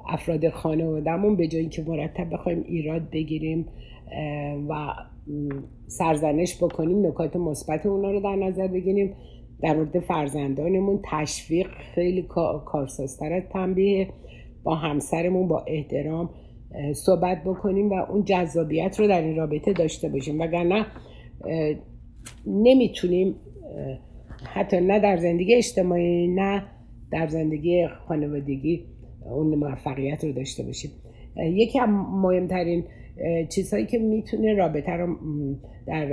افراد 0.07 0.49
خانوادهمون 0.49 1.35
به 1.35 1.47
جایی 1.47 1.69
که 1.69 1.83
مرتب 1.83 2.33
بخوایم 2.33 2.63
ایراد 2.67 3.09
بگیریم 3.09 3.65
و 4.69 4.87
سرزنش 5.87 6.63
بکنیم 6.63 7.07
نکات 7.07 7.35
مثبت 7.35 7.85
اونا 7.85 8.11
رو 8.11 8.19
در 8.19 8.35
نظر 8.35 8.67
بگیریم. 8.67 9.13
در 9.61 9.75
مورد 9.75 9.99
فرزندانمون 9.99 10.99
تشویق 11.11 11.67
خیلی 11.95 12.21
کارسازتر 12.65 13.33
از 13.33 13.43
تنبیه 13.49 14.09
با 14.63 14.75
همسرمون 14.75 15.47
با 15.47 15.63
احترام 15.67 16.29
صحبت 16.93 17.43
بکنیم 17.43 17.89
و 17.89 17.93
اون 17.93 18.23
جذابیت 18.23 18.99
رو 18.99 19.07
در 19.07 19.21
این 19.21 19.35
رابطه 19.35 19.73
داشته 19.73 20.09
باشیم. 20.09 20.39
وگرنه 20.41 20.85
نمی‌تونیم 22.47 23.35
حتی 24.53 24.81
نه 24.81 24.99
در 24.99 25.17
زندگی 25.17 25.55
اجتماعی 25.55 26.27
نه 26.27 26.63
در 27.11 27.27
زندگی 27.27 27.87
خانوادگی 27.87 28.85
اون 29.25 29.55
موفقیت 29.55 30.23
رو 30.23 30.31
داشته 30.31 30.63
باشیم. 30.63 30.91
یکی 31.37 31.79
از 31.79 31.89
مهمترین 31.89 32.83
چیزهایی 33.49 33.85
که 33.85 33.97
می‌تونه 33.97 34.53
رابطه 34.53 34.91
رو 34.91 35.15
در 35.87 36.05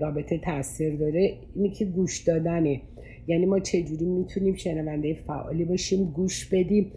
رابطه 0.00 0.38
تاثیر 0.38 0.96
داره 0.96 1.34
اینه 1.54 1.70
که 1.70 1.84
گوش 1.84 2.22
دادنه. 2.22 2.80
یعنی 3.26 3.46
ما 3.46 3.58
چجوری 3.58 4.06
می‌تونیم 4.06 4.54
شنونده 4.54 5.14
فعالی 5.26 5.64
باشیم 5.64 6.04
گوش 6.04 6.48
بدیم 6.48 6.92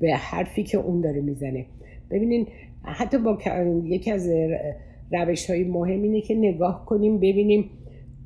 به 0.00 0.14
حرفی 0.14 0.62
که 0.62 0.78
اون 0.78 1.00
داره 1.00 1.20
می‌زنه. 1.20 1.66
ببینین 2.10 2.46
حتی 2.82 3.18
با 3.18 3.38
یکی 3.84 4.10
از 4.10 4.30
روش 5.12 5.50
های 5.50 5.64
مهم 5.64 6.02
اینه 6.02 6.20
که 6.20 6.34
نگاه 6.34 6.86
کنیم 6.86 7.16
ببینیم 7.16 7.70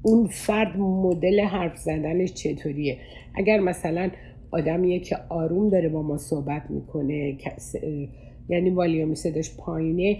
اون 0.02 0.26
فرد 0.26 0.76
مدل 0.76 1.40
حرف 1.40 1.76
زدنش 1.76 2.32
چطوریه. 2.32 2.98
اگر 3.34 3.60
مثلا 3.60 4.10
آدمیه 4.50 5.00
که 5.00 5.16
آروم 5.28 5.70
داره 5.70 5.88
با 5.88 6.02
ما 6.02 6.16
صحبت 6.16 6.62
می‌کنه 6.70 7.36
یعنی 8.48 8.70
والیوم 8.70 9.14
صداش 9.14 9.56
پایینه 9.56 10.16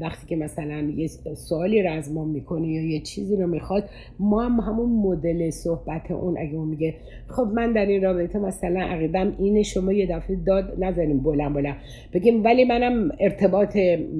وقتی 0.00 0.26
که 0.26 0.36
مثلا 0.36 0.92
یه 0.96 1.08
سوالی 1.34 1.82
رو 1.82 1.92
از 1.92 2.12
ما 2.12 2.24
می‌کنه 2.24 2.68
یا 2.68 2.82
یه 2.82 3.00
چیزی 3.00 3.36
رو 3.36 3.46
می‌خواد 3.46 3.88
ما 4.18 4.42
هم 4.42 4.60
همون 4.60 4.90
مدل 4.90 5.50
صحبت 5.50 6.10
اون 6.10 6.38
اگه 6.38 6.54
اون 6.54 6.68
میگه 6.68 6.94
خب 7.28 7.42
من 7.54 7.72
در 7.72 7.86
این 7.86 8.02
رابطه 8.02 8.38
مثلا 8.38 8.80
عقیدم 8.80 9.36
اینه 9.38 9.62
شما 9.62 9.92
یه 9.92 10.06
دفعه 10.06 10.36
داد 10.36 10.84
نزنیم 10.84 11.22
بلند 11.22 11.54
بلند 11.54 11.76
بگیم 12.12 12.44
ولی 12.44 12.64
منم 12.64 13.10
ارتباط 13.20 13.76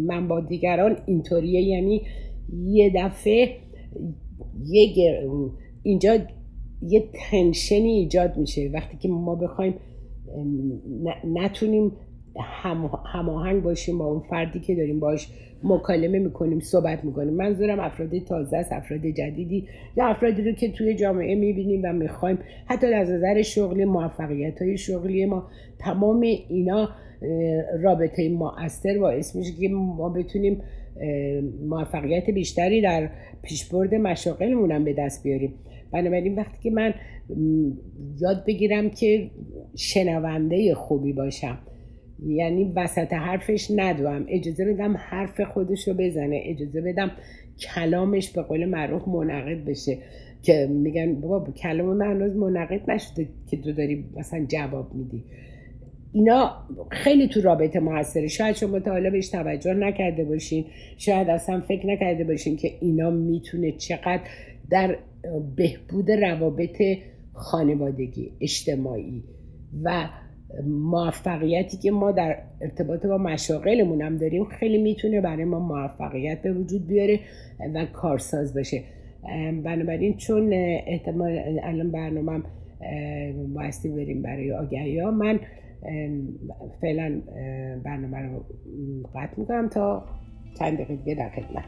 من 0.07 0.29
با 0.29 0.41
دیگران 0.41 0.97
اینطوریه. 1.07 1.61
یعنی 1.61 2.03
یه 2.65 2.93
دفعه 2.97 3.49
یه 4.67 4.95
اینجا 5.83 6.19
یه 6.83 7.05
تنشنی 7.31 7.91
ایجاد 7.91 8.37
میشه. 8.37 8.71
وقتی 8.75 8.97
که 8.97 9.09
ما 9.09 9.35
بخوایم 9.35 9.75
نتونیم 11.25 11.93
هماهنگ 13.05 13.63
باشیم 13.63 13.99
با 13.99 14.07
اون 14.07 14.21
فردی 14.21 14.61
که 14.61 14.75
داریم 14.75 15.01
باش 15.01 15.29
مکالمه 15.63 16.19
می‌کنیم 16.19 16.61
صحبت 16.61 17.05
می‌کنیم. 17.05 17.35
منظورم 17.35 17.81
افراد 17.81 18.19
تازه 18.19 18.57
است 18.57 18.73
افراد 18.73 19.07
جدیدی. 19.07 19.69
یا 19.97 20.07
افرادی 20.07 20.43
رو 20.43 20.53
که 20.53 20.73
توی 20.73 20.95
جامعه 20.95 21.35
می‌بینیم 21.35 21.81
و 21.85 21.93
می‌خوایم. 21.93 22.39
حتی 22.67 22.87
از 22.87 23.11
نظر 23.11 23.43
شغلی 23.43 23.85
موفقیت 23.85 24.63
های 24.63 24.79
شغلی 24.79 25.27
ما. 25.27 25.49
تمام 25.79 26.21
اینا 26.21 26.89
رابطه 27.83 28.29
مؤثر 28.29 28.99
باعث 28.99 29.37
میشه 29.37 29.53
که 29.61 29.69
ما 29.69 30.09
بتونیم 30.09 30.63
موفقیت 31.69 32.31
بیشتری 32.31 32.81
در 32.81 33.11
پیشبرد 33.43 33.95
مشاغلمون 33.95 34.73
هم 34.73 34.85
به 34.85 34.93
دست 34.93 35.23
بیاریم. 35.23 35.55
بنابراین 35.93 36.35
وقتی 36.35 36.59
که 36.63 36.71
من 36.71 36.95
یاد 38.21 38.45
بگیرم 38.47 38.91
که 38.91 39.31
شنونده 39.77 40.75
خوبی 40.75 41.13
باشم. 41.13 41.59
یعنی 42.25 42.73
وسط 42.77 43.13
حرفش 43.13 43.71
ندوم 43.77 44.27
اجازه 44.29 44.65
بدم 44.65 44.97
حرف 44.97 45.41
خودش 45.41 45.89
رو 45.89 45.95
بزنه. 45.95 46.41
اجازه 46.45 46.81
بدم 46.81 47.11
کلامش 47.59 48.31
به 48.31 48.43
قول 48.43 48.65
معروف 48.65 49.09
منعقد 49.09 49.65
بشه. 49.65 49.99
که 50.43 50.67
میگن 50.71 51.21
بابا 51.21 51.53
کلام 51.53 51.97
من 51.97 52.07
هنوز 52.07 52.37
منعقد 52.37 52.91
نشده 52.91 53.29
که 53.51 53.57
تو 53.57 53.73
داری 53.73 54.05
مثلا 54.17 54.47
جواب 54.49 54.95
میدی. 54.95 55.25
اینا 56.13 56.51
خیلی 56.91 57.29
تو 57.29 57.41
رابطه 57.41 57.81
موثره. 57.81 58.27
شاید 58.27 58.57
شما 58.57 58.81
تا 58.81 58.91
حالا 58.91 59.11
بهش 59.11 59.29
توجه 59.29 59.75
نکرده 59.75 60.25
باشین. 60.25 60.65
شاید 60.99 61.29
اصلا 61.29 61.61
فکر 61.61 61.87
نکرده 61.87 62.25
باشین 62.25 62.57
که 62.57 62.71
اینا 62.81 63.11
می‌تونه 63.11 63.73
چقدر 63.73 64.21
در 64.71 64.97
بهبود 65.57 66.11
روابط 66.11 66.83
خانوادگی 67.33 68.33
اجتماعی 68.41 69.25
و 69.83 70.09
موفقیتی 70.65 71.77
که 71.77 71.91
ما 71.91 72.13
در 72.13 72.39
ارتباط 72.61 73.07
با 73.07 73.19
مشاغلمون 73.19 74.03
هم 74.03 74.17
داریم 74.17 74.45
خیلی 74.45 74.83
می‌تونه 74.83 75.21
برای 75.21 75.45
ما 75.45 75.59
موفقیت 75.59 76.43
به 76.43 76.53
وجود 76.53 76.87
بیاره 76.87 77.21
و 77.75 77.87
کارساز 77.93 78.55
بشه 78.55 78.83
بنابراین 79.65 80.17
چون 80.17 80.53
احتمال 80.87 81.39
الان 81.63 81.91
برنامه 81.91 82.43
بایستی 83.55 83.89
بریم 83.89 84.23
برای 84.23 84.53
آگهی 84.53 84.99
ها 84.99 85.11
من 85.11 85.41
فعلا 86.81 87.21
برنامه 87.85 88.19
رو 88.19 88.45
قطع 89.15 89.41
می‌کنم 89.41 89.69
تا 89.69 90.05
چند 90.59 90.75
دقیقه 90.75 90.97
دیگه 90.97 91.15
در 91.15 91.29
خدمت. 91.29 91.65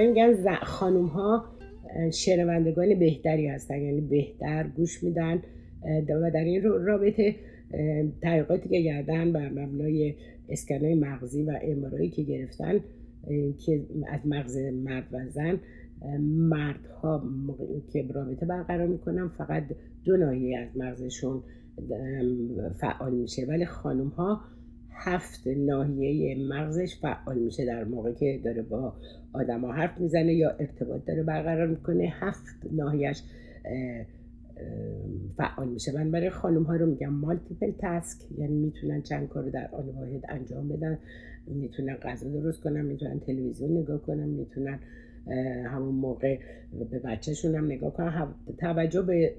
همه 0.00 0.08
میگن 0.08 0.54
خانوم 0.62 1.06
ها 1.06 1.44
شنوندگان 2.12 2.98
بهتری 2.98 3.46
هستن 3.46 3.80
یعنی 3.82 4.00
بهتر 4.00 4.66
گوش 4.76 5.02
میدن 5.02 5.42
و 6.22 6.30
در 6.30 6.44
این 6.44 6.62
رابطه 6.62 7.36
تحقیقاتی 8.22 8.68
که 8.68 8.84
کردن 8.84 9.32
بر 9.32 9.48
مبنای 9.48 10.14
اسکنای 10.48 10.94
مغزی 10.94 11.42
و 11.42 11.58
امارایی 11.62 12.10
که 12.10 12.22
گرفتن 12.22 12.80
که 13.66 13.80
از 14.08 14.20
مغز 14.24 14.56
مرد 14.56 15.04
و 15.12 15.28
زن 15.28 15.60
مردها 16.28 17.22
که 17.92 18.04
رابطه 18.14 18.46
برقرار 18.46 18.86
می‌کنن 18.86 19.28
فقط 19.28 19.64
دو 20.04 20.16
ناحیه 20.16 20.58
از 20.58 20.76
مغزشون 20.76 21.42
فعال 22.80 23.14
میشه. 23.14 23.46
ولی 23.48 23.64
خانم 23.64 24.08
ها 24.08 24.40
هفت 24.92 25.46
ناحیه 25.46 26.48
مغزش 26.48 26.96
فعال 26.96 27.38
میشه 27.38 27.66
در 27.66 27.84
موقع 27.84 28.12
که 28.12 28.40
داره 28.44 28.62
با 28.62 28.94
آدما 29.32 29.72
حرف 29.72 30.00
می‌زنه 30.00 30.34
یا 30.34 30.50
ارتباط 30.50 31.04
داره 31.04 31.22
برقرار 31.22 31.66
می‌کنه. 31.66 32.12
هفت 32.12 32.56
ناحیهش 32.72 33.22
فعال 35.36 35.68
میشه. 35.68 35.92
من 35.92 36.10
برای 36.10 36.30
خانم 36.30 36.62
ها 36.62 36.76
رو 36.76 36.86
میگم 36.86 37.12
مالتیپل 37.12 37.70
تاسک 37.70 38.18
یعنی 38.38 38.56
می‌تونن 38.56 39.02
چند 39.02 39.28
کار 39.28 39.50
در 39.50 39.68
آن 39.72 39.88
واحد 39.88 40.24
انجام 40.28 40.68
بدن. 40.68 40.98
می‌تونن 41.46 41.94
غذا 41.94 42.28
درست 42.28 42.60
کنن 42.60 42.84
می‌تونن 42.84 43.20
تلویزیون 43.20 43.76
نگاه 43.76 44.02
کنن 44.02 44.28
می‌تونن 44.28 44.78
همون 45.66 45.94
موقع 45.94 46.38
به 46.90 46.98
بچهشون 46.98 47.54
هم 47.54 47.64
نگاه 47.64 47.94
کنن. 47.94 48.28
توجه 48.58 49.02
به 49.02 49.34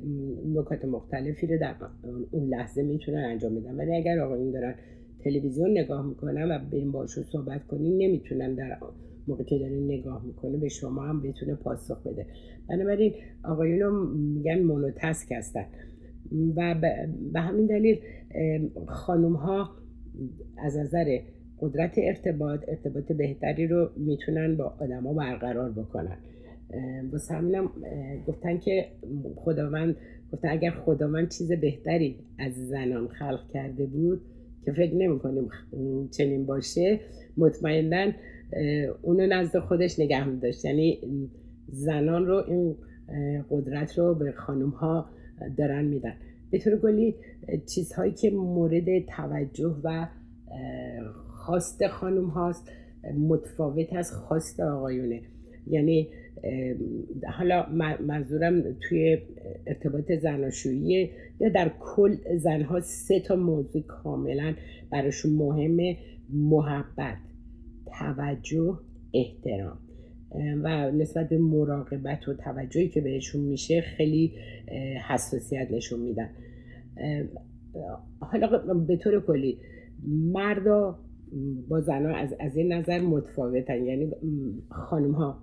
نکات 0.53 0.85
مختلفی 0.85 1.47
رو 1.47 1.57
در 1.57 1.75
اون 2.31 2.49
لحظه 2.49 2.83
می‌تونن 2.83 3.23
انجام 3.23 3.55
بدن. 3.55 3.75
ولی 3.75 3.95
اگر 3.95 4.19
آقایون 4.19 4.51
دارن 4.51 4.75
تلویزیون 5.23 5.71
نگاه 5.71 6.07
می‌کنن 6.07 6.51
و 6.51 6.59
بریم 6.71 6.91
باشون 6.91 7.23
صحبت 7.23 7.67
کنین 7.67 7.97
نمی‌تونن 7.97 8.55
در 8.55 8.77
موقع 9.27 9.43
که 9.43 9.59
داره 9.59 9.75
نگاه 9.75 10.25
می‌کنه 10.25 10.57
به 10.57 10.69
شما 10.69 11.01
هم 11.01 11.21
بتونه 11.21 11.55
پاسخ 11.55 12.03
بده. 12.07 12.25
بنابراین 12.69 13.13
آقایون 13.43 14.17
میگن 14.17 14.63
مونوتسک 14.63 15.31
هستن. 15.31 15.65
و 16.55 16.75
به 17.33 17.39
همین 17.39 17.65
دلیل 17.65 17.99
خانوم 18.87 19.33
ها 19.33 19.69
از 20.57 20.77
نظر 20.77 21.19
قدرت 21.59 21.93
ارتباط 21.97 22.59
ارتباط 22.67 23.11
بهتری 23.11 23.67
رو 23.67 23.89
می‌تونن 23.97 24.57
با 24.57 24.73
آدما 24.79 25.13
برقرار 25.13 25.71
بکنن. 25.71 26.17
با 27.11 27.17
همینم 27.35 27.69
گفتن 28.27 28.57
که 28.57 28.85
خداوند 29.35 29.95
گفتن 30.33 30.49
اگر 30.49 30.71
خداوند 30.71 31.29
چیز 31.29 31.51
بهتری 31.51 32.19
از 32.39 32.53
زنان 32.67 33.07
خلق 33.07 33.51
کرده 33.53 33.85
بود 33.85 34.21
که 34.65 34.71
فکر 34.71 34.95
نمی 34.95 35.19
کنیم 35.19 35.49
چنین 36.11 36.45
باشه 36.45 36.99
مطمئنا 37.37 38.11
اونو 39.01 39.27
نزد 39.27 39.59
خودش 39.59 39.99
نگه 39.99 40.27
می 40.27 40.39
داشت 40.39 40.65
یعنی 40.65 40.99
زنان 41.67 42.25
رو 42.25 42.43
این 42.47 42.75
قدرت 43.49 43.99
رو 43.99 44.15
به 44.15 44.31
خانم 44.31 44.69
ها 44.69 45.05
دارن 45.57 45.85
میدن. 45.85 46.13
به 46.51 46.59
طور 46.59 46.79
کلی 46.79 47.15
چیزهایی 47.65 48.11
که 48.11 48.31
مورد 48.31 49.05
توجه 49.05 49.75
و 49.83 50.07
خواست 51.29 51.87
خانم 51.87 52.25
هاست 52.25 52.71
متفاوت 53.29 53.93
از 53.93 54.11
خواست 54.11 54.59
آقایونه. 54.59 55.21
یعنی 55.67 56.07
حالا 57.37 57.65
منظورم 58.07 58.63
توی 58.81 59.17
ارتباط 59.67 60.11
زناشویی 60.11 61.09
یا 61.41 61.49
در 61.49 61.71
کل 61.79 62.15
زنها 62.37 62.81
سه 62.81 63.19
تا 63.19 63.35
موضوع 63.35 63.81
کاملا 63.81 64.53
براشون 64.91 65.33
مهمه. 65.33 65.97
محبت 66.33 67.17
توجه 67.99 68.79
احترام. 69.13 69.77
و 70.63 70.91
نسبت 70.91 71.29
به 71.29 71.37
مراقبت 71.37 72.27
و 72.27 72.33
توجهی 72.33 72.89
که 72.89 73.01
بهشون 73.01 73.41
میشه 73.41 73.81
خیلی 73.81 74.33
حساسیت 75.09 75.67
نشون 75.71 75.99
میدن. 75.99 76.29
حالا 78.19 78.47
به 78.87 78.97
طور 78.97 79.21
کلی 79.21 79.57
مردا 80.07 80.99
با 81.69 81.81
زنها 81.81 82.15
از, 82.15 82.35
از 82.39 82.57
این 82.57 82.73
نظر 82.73 83.01
متفاوتن. 83.01 83.85
یعنی 83.85 84.11
خانم 84.69 85.11
ها 85.11 85.41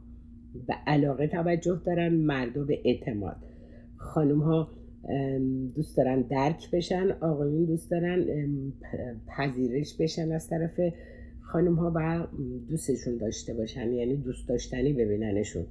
به 0.67 0.75
علاقه 0.87 1.27
توجه 1.27 1.81
دارن 1.87 2.15
مردا 2.15 2.65
به 2.65 2.79
اعتماد. 2.85 3.37
خانم 3.97 4.41
ها 4.41 4.78
دوست 5.77 5.97
دارن 5.97 6.23
درک 6.23 6.71
بشن 6.71 7.11
آقایون 7.21 7.65
دوست 7.65 7.91
دارن 7.91 8.25
پذیرش 9.27 9.97
بشن 10.01 10.33
از 10.33 10.49
طرف 10.49 10.81
خانم 11.41 11.75
ها 11.75 11.93
و 11.95 12.27
دوستشون 12.69 13.17
داشته 13.17 13.55
باشن 13.55 13.93
یعنی 13.93 14.17
دوست 14.17 14.49
داشتنی 14.49 14.93
ببیننشون. 14.93 15.67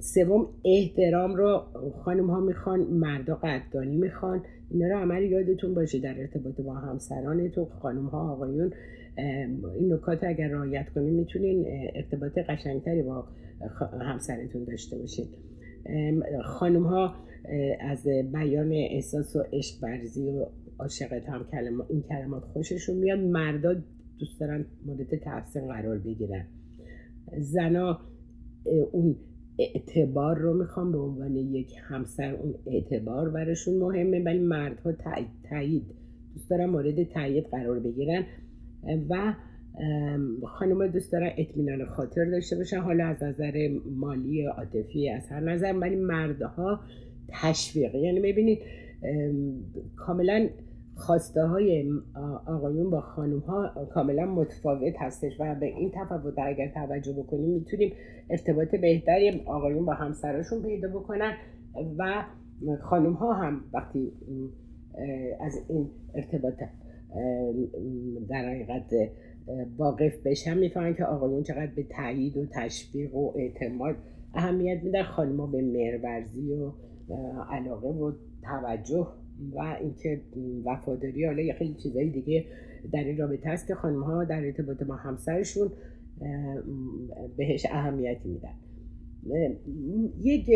سوم 0.00 0.46
احترام 0.64 1.34
رو 1.34 1.62
خانم 2.04 2.30
ها 2.30 2.40
می‌خوان 2.40 2.80
مردا 2.80 3.34
قدردانی 3.34 3.96
می‌خوان. 3.96 4.42
اینا 4.70 4.88
رو 4.88 4.96
عمل 4.96 5.22
یادتون 5.22 5.74
باشه 5.74 5.98
در 5.98 6.20
ارتباط 6.20 6.60
با 6.60 6.74
همسرانتون 6.74 7.64
خانم 7.64 8.06
ها 8.06 8.32
آقایون 8.32 8.72
این 9.78 9.92
نکات 9.92 10.24
اگر 10.24 10.48
رعایت 10.48 10.88
کنید 10.94 11.12
می‌تونین 11.14 11.66
ارتباط 11.94 12.38
قشنگتری 12.38 13.02
با 13.02 13.24
همسرتون 14.00 14.64
داشته 14.64 14.98
باشید 14.98 15.28
خانم 16.44 16.82
ها 16.82 17.14
از 17.80 18.06
بیان 18.32 18.72
احساس 18.72 19.36
و 19.36 19.42
عشق 19.52 19.80
برزی 19.80 20.30
و 20.30 20.46
عاشقت 20.78 21.28
هم 21.28 21.46
این 21.90 22.02
کلمات 22.02 22.42
خوششون 22.42 22.96
میاد. 22.96 23.18
مردا 23.18 23.74
دوست 24.18 24.40
دارن 24.40 24.64
مورد 24.86 25.18
تحسین 25.24 25.66
قرار 25.66 25.98
بگیرن. 25.98 26.46
زنا 27.38 27.98
اون 28.92 29.16
اعتبار 29.58 30.38
رو 30.38 30.58
می‌خوام 30.58 30.92
به 30.92 30.98
عنوان 30.98 31.36
یک 31.36 31.72
همسر 31.82 32.34
اون 32.34 32.54
اعتبار 32.66 33.30
براشون 33.30 33.78
مهمه 33.78 34.24
ولی 34.24 34.38
مردها 34.38 34.92
تایید 35.50 35.82
دوست 36.34 36.50
دارن 36.50 36.66
مورد 36.66 37.02
تایید 37.02 37.44
قرار 37.44 37.80
بگیرن. 37.80 38.24
و 39.10 39.34
خانم 40.46 40.86
دوست 40.86 41.12
دارن 41.12 41.30
اطمینان 41.38 41.84
خاطر 41.84 42.24
داشته 42.30 42.56
باشن. 42.56 42.78
حالا 42.78 43.06
از 43.06 43.22
نظر 43.22 43.68
مالی 43.96 44.46
عاطفی 44.46 45.08
از 45.08 45.28
هر 45.28 45.40
نظر 45.40 45.72
ولی 45.72 45.96
مردها 45.96 46.80
تشویق. 47.32 47.94
یعنی 47.94 48.20
ببینید 48.20 48.58
کاملا 49.96 50.48
خواسته 50.94 51.42
های 51.42 51.92
آقایون 52.46 52.90
با 52.90 53.00
خانوم 53.00 53.40
ها 53.40 53.86
کاملا 53.94 54.26
متفاوت 54.26 54.94
هستش 54.98 55.32
و 55.40 55.54
به 55.54 55.66
این 55.66 55.90
تفاوت 55.94 56.34
اگر 56.38 56.68
توجه 56.68 57.12
بکنیم 57.12 57.50
می‌تونیم 57.50 57.92
ارتباط 58.30 58.68
بهتری 58.68 59.42
آقایون 59.46 59.84
با 59.84 59.92
همسرشون 59.92 60.62
پیدا 60.62 60.88
بکنن 60.88 61.32
و 61.98 62.24
خانوم 62.82 63.12
ها 63.12 63.32
هم 63.32 63.64
وقتی 63.72 64.12
از 65.40 65.58
این 65.68 65.90
ارتباط 66.14 66.54
در 68.28 68.48
حقیقت 68.48 68.90
واقف 69.78 70.12
بشن 70.24 70.58
می‌فهمن 70.58 70.94
که 70.94 71.04
آقایون 71.04 71.42
چقدر 71.42 71.70
به 71.76 71.82
تایید 71.82 72.36
و 72.36 72.46
تشویق 72.46 73.14
و 73.14 73.32
اعتماد 73.36 73.96
اهمیت 74.34 74.82
میدن. 74.82 75.02
خانوما 75.02 75.46
به 75.46 75.62
مرورزی 75.62 76.52
و 76.52 76.72
علاقه 77.50 77.88
و 77.88 78.12
توجه 78.42 79.08
و 79.52 79.76
اینکه 79.80 80.20
وفاداری 80.64 81.24
حالا 81.24 81.42
یه 81.42 81.52
خیلی 81.52 81.74
چیزایی 81.74 82.10
دیگه 82.10 82.44
در 82.92 83.04
این 83.04 83.18
رابطه 83.18 83.50
هست 83.50 83.66
که 83.66 83.74
خانم 83.74 84.02
ها 84.02 84.24
در 84.24 84.44
ارتباط 84.44 84.82
با 84.82 84.94
همسرشون 84.94 85.70
بهش 87.36 87.66
اهمیتی 87.70 88.28
میدن. 88.28 88.54
یک 90.20 90.50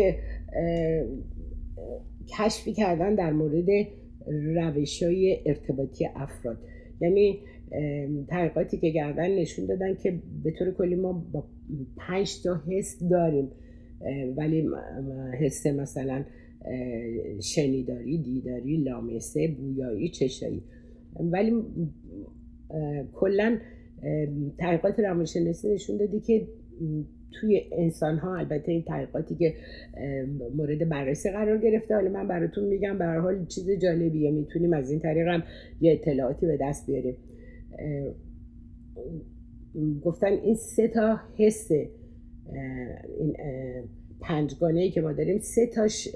کشفی 2.39 2.73
کردن 2.73 3.15
در 3.15 3.31
مورد 3.31 3.65
روش 4.27 5.03
های 5.03 5.39
ارتباطی 5.45 6.05
افراد. 6.15 6.57
یعنی 7.01 7.39
تحقیقاتی 8.27 8.77
که 8.77 8.91
کردن 8.91 9.35
نشون 9.35 9.65
دادن 9.65 9.95
که 9.95 10.19
به 10.43 10.51
طور 10.51 10.71
کلی 10.71 10.95
ما 10.95 11.13
با 11.13 11.43
پنج 11.97 12.43
تا 12.43 12.61
حس 12.69 13.03
داریم. 13.11 13.51
ولی 14.37 14.69
حس 15.39 15.67
مثلا 15.67 16.25
شنیداری 17.41 18.17
دیداری 18.17 18.77
لامسه 18.77 19.47
بویایی 19.47 20.09
چشایی. 20.09 20.63
ولی 21.19 21.63
کلا 23.13 23.57
تحقیقات 24.57 24.99
روانشناسی 24.99 25.73
نشون 25.73 25.97
دادی 25.97 26.19
که 26.19 26.47
توی 27.31 27.61
انسان 27.71 28.17
ها 28.17 28.35
البته 28.35 28.71
این 28.71 28.83
تحقیقاتی 28.83 29.35
که 29.35 29.53
مورد 30.55 30.89
بررسی 30.89 31.29
قرار 31.29 31.57
گرفته 31.57 31.95
حالا 31.95 32.09
من 32.09 32.27
براتون 32.27 32.63
میگم 32.63 32.97
به 32.97 33.05
هر 33.05 33.19
حال 33.19 33.45
چیز 33.45 33.69
جالبیه 33.69 34.31
می‌تونیم 34.31 34.73
از 34.73 34.91
این 34.91 34.99
طریق 34.99 35.27
هم 35.27 35.43
یه 35.81 35.93
اطلاعاتی 35.93 36.45
به 36.45 36.57
دست 36.61 36.87
بیاریم. 36.87 37.15
گفتن 40.03 40.31
این 40.31 40.55
سه 40.55 40.87
تا 40.87 41.19
حس 41.37 41.69
این 43.19 43.35
پنجگانه 44.21 44.79
ای 44.79 44.91
که 44.91 45.01
ما 45.01 45.13
داریم 45.13 45.39
سه 45.39 45.67
تاش 45.67 46.07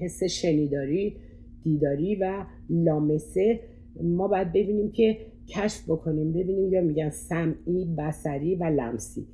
حس 0.00 0.24
شنیداری 0.24 1.16
دیداری 1.62 2.14
و 2.14 2.44
لامسه. 2.70 3.60
ما 4.02 4.28
باید 4.28 4.48
ببینیم 4.48 4.90
که 4.90 5.18
کشف 5.48 5.90
بکنیم. 5.90 6.32
ببینیم 6.32 6.72
یا 6.72 6.80
میگن 6.80 7.10
سمعی 7.10 7.94
بسری 7.98 8.54
و 8.54 8.64
لمسی. 8.64 9.26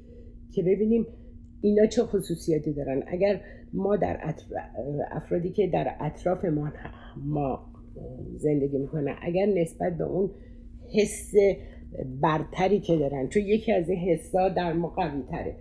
که 0.52 0.62
ببینیم 0.62 1.06
اینا 1.60 1.86
چه 1.86 2.02
خصوصیاتی 2.02 2.72
دارن. 2.72 3.02
اگر 3.06 3.40
ما 3.72 3.96
در 3.96 4.34
افرادی 5.10 5.50
که 5.50 5.66
در 5.66 5.94
اطراف 6.00 6.44
ما 6.44 6.72
ما 7.16 7.72
زندگی 8.36 8.78
می‌کنن 8.78 9.14
اگر 9.22 9.46
نسبت 9.46 9.98
به 9.98 10.04
اون 10.04 10.30
حس 10.94 11.32
برتری 12.20 12.80
که 12.80 12.96
دارن 12.96 13.28
چون 13.28 13.42
یکی 13.42 13.72
از 13.72 13.88
این 13.88 13.98
حسا 13.98 14.48
در 14.48 14.72
ما 14.72 14.88
قوی 14.88 15.22
تره 15.30 15.56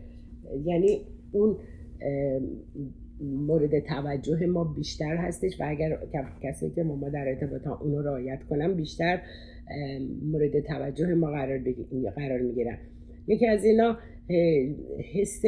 یعنی 0.65 1.01
اون 1.31 1.57
مورد 3.21 3.79
توجه 3.79 4.45
ما 4.45 4.63
بیشتر 4.63 5.15
هستش 5.15 5.61
و 5.61 5.63
اگر 5.67 5.97
کسی 6.43 6.69
که 6.69 6.83
ما 6.83 7.09
در 7.09 7.27
ارتباط 7.27 7.67
اونو 7.67 8.01
رعایت 8.01 8.43
کنن 8.43 8.73
بیشتر 8.73 9.21
مورد 10.23 10.59
توجه 10.59 11.13
ما 11.13 11.27
قرار, 11.27 11.59
قرار 12.15 12.41
می‌گیرن. 12.41 12.77
یکی 13.27 13.47
از 13.47 13.65
اینا 13.65 13.97
حس 15.13 15.41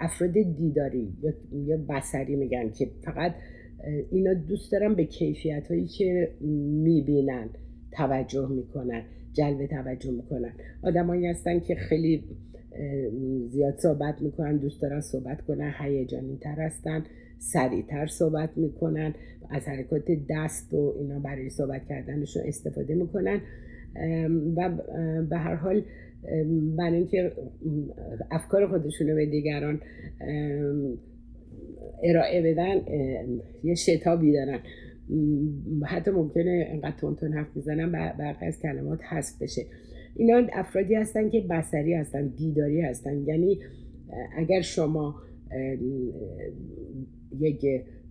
افراد 0.00 0.32
دیداری 0.32 1.12
یا 1.52 1.76
بسری 1.88 2.36
میگن 2.36 2.70
که 2.70 2.86
فقط 3.04 3.34
اینا 4.10 4.34
دوست 4.34 4.72
دارن 4.72 4.94
به 4.94 5.04
کیفیت 5.04 5.68
هایی 5.68 5.86
که 5.86 6.28
می‌بینن 6.40 7.48
توجه 7.92 8.48
می‌کنن 8.48 9.02
جلب 9.32 9.66
توجه 9.66 10.10
می‌کنن. 10.10 10.52
آدمایی 10.82 11.26
هستن 11.26 11.60
که 11.60 11.74
خیلی 11.74 12.24
زیاد 13.48 13.78
صحبت 13.78 14.22
می‌کنن 14.22 14.56
دوست 14.56 14.82
دارن 14.82 15.00
صحبت 15.00 15.40
کنن 15.40 15.74
هیجانی 15.80 16.38
تر 16.42 16.54
هستن 16.54 17.04
سریعتر 17.38 18.06
صحبت 18.06 18.50
می‌کنن 18.56 19.14
از 19.50 19.68
حرکات 19.68 20.04
دست 20.30 20.74
و 20.74 20.94
اینا 20.98 21.18
برای 21.18 21.50
صحبت 21.50 21.82
کردنشون 21.88 22.42
استفاده 22.46 22.94
می‌کنن. 22.94 23.40
و 24.56 24.70
به 25.30 25.36
هر 25.36 25.54
حال 25.54 25.82
برای 26.76 26.96
اینکه 26.96 27.32
افکار 28.30 28.66
خودشون 28.68 29.08
رو 29.08 29.14
به 29.14 29.26
دیگران 29.26 29.80
ارائه 32.02 32.42
بدن 32.42 32.80
یه 33.64 33.74
شتابی 33.74 34.32
دارن. 34.32 34.58
حتی 35.84 36.10
ممکنه 36.10 36.66
انقدر 36.70 36.96
تون 36.96 37.32
حرف 37.32 37.56
بزنن 37.56 37.92
برقی 37.92 38.46
از 38.46 38.60
کلمات 38.60 38.98
حذف 39.10 39.42
بشه. 39.42 39.62
اینا 40.16 40.46
افرادی 40.52 40.94
هستن 40.94 41.30
که 41.30 41.40
بسری 41.40 41.94
هستن 41.94 42.26
دیداری 42.26 42.80
هستن. 42.80 43.24
یعنی 43.26 43.58
اگر 44.36 44.60
شما 44.60 45.14
یک 47.40 47.66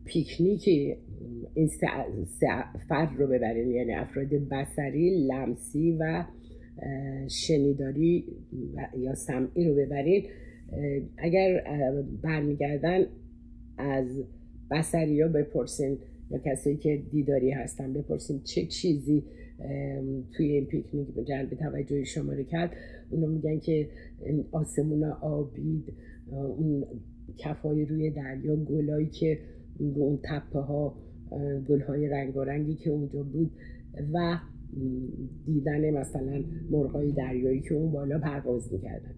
پیکنیکی 0.05 0.95
این 1.53 1.69
فرد 2.89 3.09
رو 3.17 3.27
ببرین 3.27 3.71
یعنی 3.71 3.93
افراد 3.93 4.27
بسری 4.27 5.27
لمسی 5.27 5.97
و 5.99 6.25
شنیداری 7.29 8.25
یا 8.97 9.15
سمعی 9.15 9.67
رو 9.67 9.75
ببرین 9.75 10.23
اگر 11.17 11.63
برمیگردن 12.21 13.05
از 13.77 14.23
بسری 14.71 15.21
ها 15.21 15.27
بپرسین 15.27 15.97
یا 16.31 16.39
کسایی 16.45 16.77
که 16.77 17.01
دیداری 17.11 17.51
هستن 17.51 17.93
بپرسین 17.93 18.41
چه 18.43 18.65
چیزی 18.65 19.23
توی 20.31 20.45
این 20.45 20.65
پیکنیک 20.65 21.07
جلب 21.27 21.53
توجه 21.53 22.03
شما 22.03 22.33
رو 22.33 22.43
کرد. 22.43 22.71
اونا 23.09 23.27
میگن 23.27 23.59
که 23.59 23.89
آسمون 24.51 25.03
آبید 25.03 25.93
اون 26.31 26.85
کفای 27.37 27.85
روی 27.85 28.09
دریا 28.09 28.55
گلایی 28.55 29.07
که 29.07 29.39
اون 29.79 30.19
تپه 30.23 30.59
ها 30.59 30.95
گل 31.69 31.81
های 31.81 32.07
رنگ 32.07 32.37
و 32.37 32.43
رنگی 32.43 32.75
که 32.75 32.89
اونجا 32.89 33.23
بود 33.23 33.51
و 34.13 34.37
دیدن 35.45 35.91
مثلا 35.91 36.43
مرغای 36.71 37.11
دریایی 37.11 37.61
که 37.61 37.75
اون 37.75 37.91
بالا 37.91 38.19
پرواز 38.19 38.73
می‌کردن. 38.73 39.15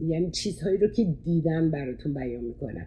یعنی 0.00 0.30
چیزهایی 0.30 0.78
رو 0.78 0.88
که 0.88 1.04
دیدن 1.24 1.70
براتون 1.70 2.14
بیان 2.14 2.44
می‌کنن. 2.44 2.86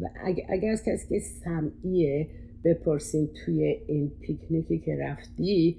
و 0.00 0.08
اگر 0.48 0.70
از 0.70 0.82
کسی 0.86 1.08
که 1.08 1.20
سمعیه 1.20 2.28
بپرسین 2.64 3.28
توی 3.44 3.76
این 3.86 4.12
پیکنیکی 4.20 4.78
که 4.78 4.96
رفتی 5.00 5.76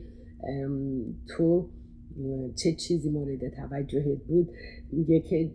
تو 1.28 1.70
چه 2.56 2.74
چیزی 2.74 3.10
مورد 3.10 3.50
توجهت 3.50 4.24
بود؟ 4.28 4.50
میگه 4.92 5.20
که 5.20 5.52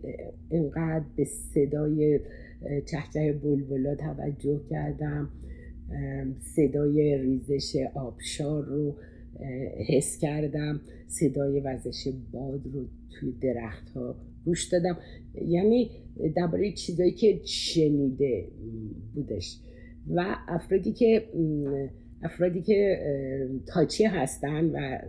اینقدر 0.49 1.05
به 1.15 1.25
صدای 1.25 2.19
چهچه 2.85 3.33
بلبلا 3.33 3.95
توجه 3.95 4.61
کردم 4.69 5.29
صدای 6.39 7.17
ریزش 7.17 7.75
آبشار 7.95 8.65
رو 8.65 8.95
حس 9.87 10.17
کردم 10.17 10.81
صدای 11.07 11.59
وزش 11.59 12.07
باد 12.31 12.67
رو 12.73 12.85
توی 13.11 13.31
درخت 13.41 13.89
ها 13.89 14.15
گوش 14.45 14.67
دادم. 14.73 14.97
یعنی 15.47 15.89
درباره 16.35 16.71
چیزایی 16.71 17.11
که 17.11 17.41
شنیده 17.45 18.47
بودش. 19.15 19.59
و 20.15 20.35
افرادی 20.47 20.91
که 20.91 21.23
افرادی 22.23 22.61
که 22.61 22.99
تاچی 23.67 24.05
هستن 24.05 24.65
و 24.65 24.99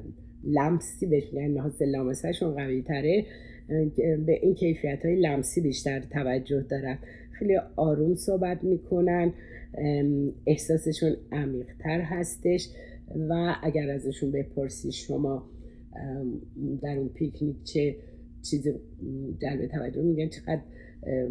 لمسی 0.44 1.06
بهش 1.06 1.32
یعنی 1.32 1.58
حاصل 1.58 1.88
لامسهشون 1.88 2.54
قوی 2.54 2.82
تره 2.82 3.26
به 4.26 4.38
این 4.42 4.54
کیفیت 4.54 5.04
های 5.04 5.16
لمسی 5.16 5.60
بیشتر 5.60 6.00
توجه 6.00 6.62
دارن. 6.62 6.98
خیلی 7.32 7.56
آروم 7.76 8.14
صحبت 8.14 8.64
می‌کنن 8.64 9.32
احساسشون 10.46 11.16
عمیقتر 11.32 12.00
هستش 12.00 12.68
و 13.28 13.56
اگر 13.62 13.90
ازشون 13.90 14.32
بپرسی 14.32 14.92
شما 14.92 15.50
در 16.82 16.98
اون 16.98 17.08
پیکنیک 17.08 17.56
چه 17.64 17.96
چیزی 18.42 18.72
جلب 19.42 19.66
توجه 19.66 20.02
میگن 20.02 20.28
چقدر 20.28 20.60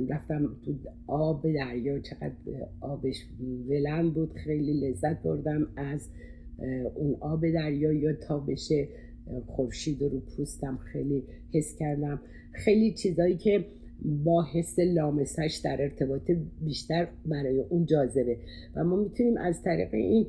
رفتم 0.10 0.56
تو 0.66 0.74
آب 1.08 1.54
دریا 1.54 2.00
چقدر 2.00 2.34
آبش 2.82 3.26
ولن 3.70 4.10
بود 4.10 4.34
خیلی 4.34 4.74
لذت 4.74 5.24
بردم 5.24 5.68
از 5.76 6.10
اون 6.96 7.16
آب 7.20 7.50
دریا 7.50 7.92
یا 7.94 8.14
تابش 8.14 8.72
خورشید 9.46 10.02
رو 10.02 10.20
پوستم 10.20 10.78
خیلی 10.78 11.24
حس 11.54 11.76
کردم. 11.80 12.22
خیلی 12.52 12.94
چیزایی 12.94 13.38
که 13.38 13.66
با 14.24 14.46
حس 14.54 14.80
لامسش 14.80 15.62
در 15.64 15.82
ارتباط 15.82 16.32
بیشتر 16.62 17.08
برای 17.26 17.60
اون 17.60 17.86
جاذبه. 17.86 18.38
و 18.76 18.84
ما 18.84 18.96
می‌تونیم 18.96 19.38
از 19.38 19.62
طریق 19.64 19.94
این 19.94 20.28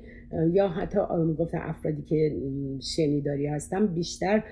یا 0.52 0.68
حتی 0.68 0.98
گفت 1.38 1.54
افرادی 1.54 2.02
که 2.02 2.36
شنیداری 2.80 3.46
هستن 3.46 3.86
بیشتر 3.86 4.44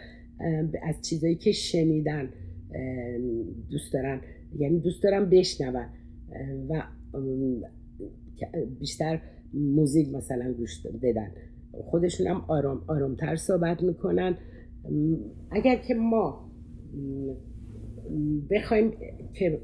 از 0.83 1.03
چیزایی 1.03 1.35
که 1.35 1.53
شنیدن 1.53 2.29
دوست 3.71 3.93
دارن. 3.93 4.21
یعنی 4.59 4.81
دوست 4.81 5.03
دارن 5.03 5.31
بشنون. 5.31 5.87
و 6.69 6.83
بیشتر 8.81 9.21
موزیک 9.55 10.09
مثلا 10.09 10.53
گوش 10.53 10.87
بدن. 11.03 11.31
خودشون 11.73 12.27
هم 12.27 12.45
آرام 12.49 12.85
آرامتر 12.87 13.37
صحبت 13.37 13.83
می‌کنن. 13.83 14.37
اگر 15.51 15.77
که 15.77 15.95
ما 15.95 16.51
بخوایم 18.51 18.93
که 19.35 19.61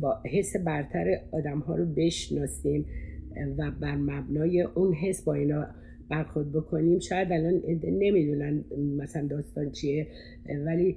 با 0.00 0.16
حس 0.24 0.56
برتر 0.56 1.20
آدم 1.32 1.58
ها 1.58 1.76
رو 1.76 1.86
بشناسیم 1.86 2.86
و 3.58 3.70
بر 3.80 3.96
مبنای 3.96 4.62
اون 4.62 4.94
حس 4.94 5.24
با 5.24 5.34
اینا 5.34 5.66
برخورد 6.08 6.52
بکنیم 6.52 6.98
شاید 6.98 7.32
الان 7.32 7.62
نمی‌دونن 7.84 8.64
مثلا 8.96 9.26
داستان 9.26 9.70
چیه. 9.70 10.06
ولی 10.66 10.96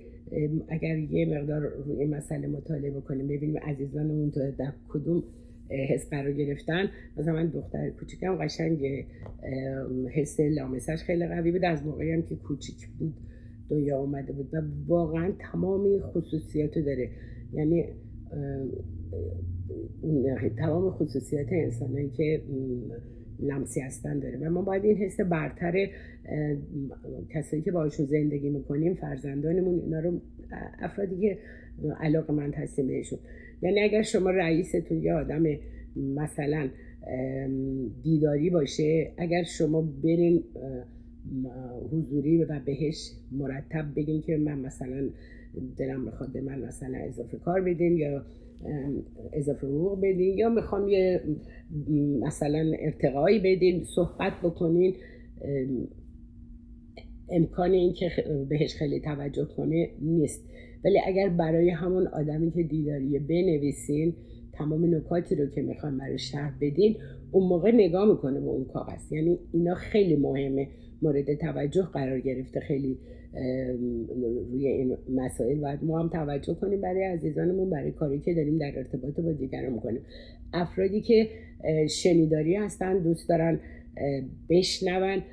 اگر 0.67 0.97
یه 0.97 1.39
مقدار 1.39 1.61
روی 1.85 2.05
مسئله 2.05 2.47
مطالعه 2.47 2.91
بکنیم 2.91 3.27
ببینیم 3.27 3.57
عزیزانمون 3.57 4.29
در 4.29 4.73
کدوم 4.89 5.23
حس 5.89 6.09
قرار 6.09 6.31
گرفتن. 6.31 6.89
مثلا 7.17 7.33
من 7.33 7.47
دختر 7.47 7.89
کوچیکم 7.89 8.35
قشنگ 8.35 9.05
حس 10.11 10.39
لامسش 10.39 11.03
خیلی 11.03 11.27
قوی 11.27 11.51
بود. 11.51 11.65
از 11.65 11.85
موقعی 11.85 12.11
هم 12.11 12.21
که 12.21 12.35
کوچیک 12.35 12.87
بود 12.99 13.13
دنیا 13.69 13.97
آمده 13.97 14.33
بود 14.33 14.53
و 14.53 14.61
واقعا 14.87 15.31
تمامی 15.39 15.99
خصوصیاتو 15.99 16.81
داره. 16.81 17.09
یعنی 17.53 17.85
تمام 20.57 20.91
خصوصیات 20.91 21.47
انسانهایی 21.51 22.09
که 22.09 22.41
لمسی 23.39 23.81
هستن 23.81 24.19
داره. 24.19 24.37
و 24.37 24.49
ما 24.49 24.61
باید 24.61 24.85
این 24.85 24.97
حس 24.97 25.19
برتر 25.19 25.89
کسایی 27.29 27.61
که 27.61 27.71
باشون 27.71 28.05
زندگی 28.05 28.49
می‌کنیم 28.49 28.93
فرزندانمون 28.93 29.79
اینا 29.79 29.99
رو 29.99 30.21
افرادی 30.79 31.21
که 31.21 31.37
علاقه 31.99 32.33
من 32.33 32.53
هستیم 32.53 32.87
بهشون. 32.87 33.19
یعنی 33.61 33.79
اگر 33.79 34.01
شما 34.01 34.29
رئیستون 34.29 35.03
یه 35.03 35.13
آدم 35.13 35.43
مثلا 35.95 36.69
دیداری 38.03 38.49
باشه 38.49 39.11
اگر 39.17 39.43
شما 39.43 39.81
برین 39.81 40.43
حضوری 41.91 42.43
و 42.43 42.59
بهش 42.65 43.11
مرتب 43.31 43.85
بگین 43.95 44.21
که 44.21 44.37
من 44.37 44.59
مثلا 44.59 45.09
دلم 45.77 46.01
می‌خواد 46.01 46.33
به 46.33 46.41
من 46.41 46.59
مثلا 46.59 46.97
اضافه 46.97 47.37
کار 47.37 47.61
بدین 47.61 47.97
یا 47.97 48.25
اضافه 49.33 49.67
حقوق 49.67 49.99
بدین 50.01 50.37
یا 50.37 50.49
می‌خوام 50.49 50.87
یه 50.89 51.21
مثلا 52.19 52.71
ارتقایی 52.79 53.39
بدین 53.39 53.83
صحبت 53.83 54.33
بکنین 54.43 54.95
امکان 57.29 57.71
این 57.71 57.93
که 57.93 58.09
بهش 58.49 58.75
خیلی 58.75 58.99
توجه 58.99 59.45
کنه 59.45 59.89
نیست. 60.01 60.49
ولی 60.85 60.99
اگر 61.07 61.29
برای 61.29 61.69
همون 61.69 62.07
آدمی 62.07 62.51
که 62.51 62.63
دیداریه 62.63 63.19
بنویسین 63.19 64.13
تمام 64.53 64.95
نکاتی 64.95 65.35
رو 65.35 65.49
که 65.49 65.61
می‌خوان 65.61 65.97
برای 65.97 66.17
شرح 66.17 66.57
بدین 66.61 66.95
اون 67.31 67.47
موقع 67.47 67.71
نگاه 67.71 68.09
می‌کنه 68.11 68.39
به 68.39 68.47
اون 68.47 68.65
کاغذ. 68.65 69.11
یعنی 69.11 69.39
اینا 69.53 69.75
خیلی 69.75 70.15
مهمه 70.15 70.67
مورد 71.01 71.33
توجه 71.33 71.81
قرار 71.81 72.19
گرفته 72.19 72.59
خیلی 72.59 72.97
روی 74.51 74.67
این 74.67 74.97
مسائل 75.09 75.59
باید 75.59 75.83
ما 75.83 75.99
هم 75.99 76.09
توجه 76.09 76.53
کنیم 76.53 76.81
برای 76.81 77.03
عزیزانمون 77.03 77.69
برای 77.69 77.91
کاری 77.91 78.19
که 78.19 78.33
داریم 78.33 78.57
در 78.57 78.73
ارتباط 78.77 79.19
با 79.19 79.31
دیگران 79.31 79.73
می‌کنیم. 79.73 80.01
افرادی 80.53 81.01
که 81.01 81.29
شنیداری 81.89 82.55
هستن 82.55 82.99
دوست 82.99 83.29
دارن 83.29 83.59
بشنون 84.49 85.23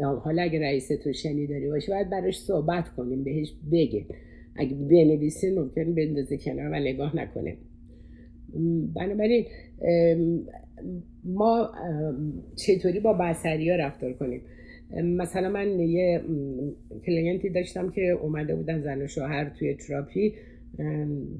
حالا 0.00 0.42
اگه 0.42 0.60
رئیستون 0.60 1.12
شنیداری 1.12 1.68
باشه 1.68 1.92
باید 1.92 2.10
براش 2.10 2.40
صحبت 2.40 2.88
کنیم 2.88 3.24
بهش 3.24 3.54
بگیم. 3.72 4.06
اگه 4.56 4.74
بنویسین 4.74 5.58
ممکن 5.58 5.94
بندازه 5.94 6.36
کنار 6.36 6.68
و 6.72 6.74
نگاه 6.74 7.16
نکنه. 7.16 7.56
بنابراین 8.94 9.44
ما 11.24 11.70
چطوری 12.56 13.00
با 13.00 13.12
بسری 13.12 13.70
ها 13.70 13.76
رفتار 13.76 14.12
کنیم؟ 14.12 14.40
مثلا 15.04 15.50
من 15.50 15.80
یه 15.80 16.20
کلینتی 17.06 17.50
داشتم 17.50 17.90
که 17.90 18.02
اومده 18.02 18.54
بودن 18.54 18.82
زن 18.82 19.02
و 19.02 19.06
شوهر 19.06 19.52
توی 19.58 19.74
تراپی 19.74 20.34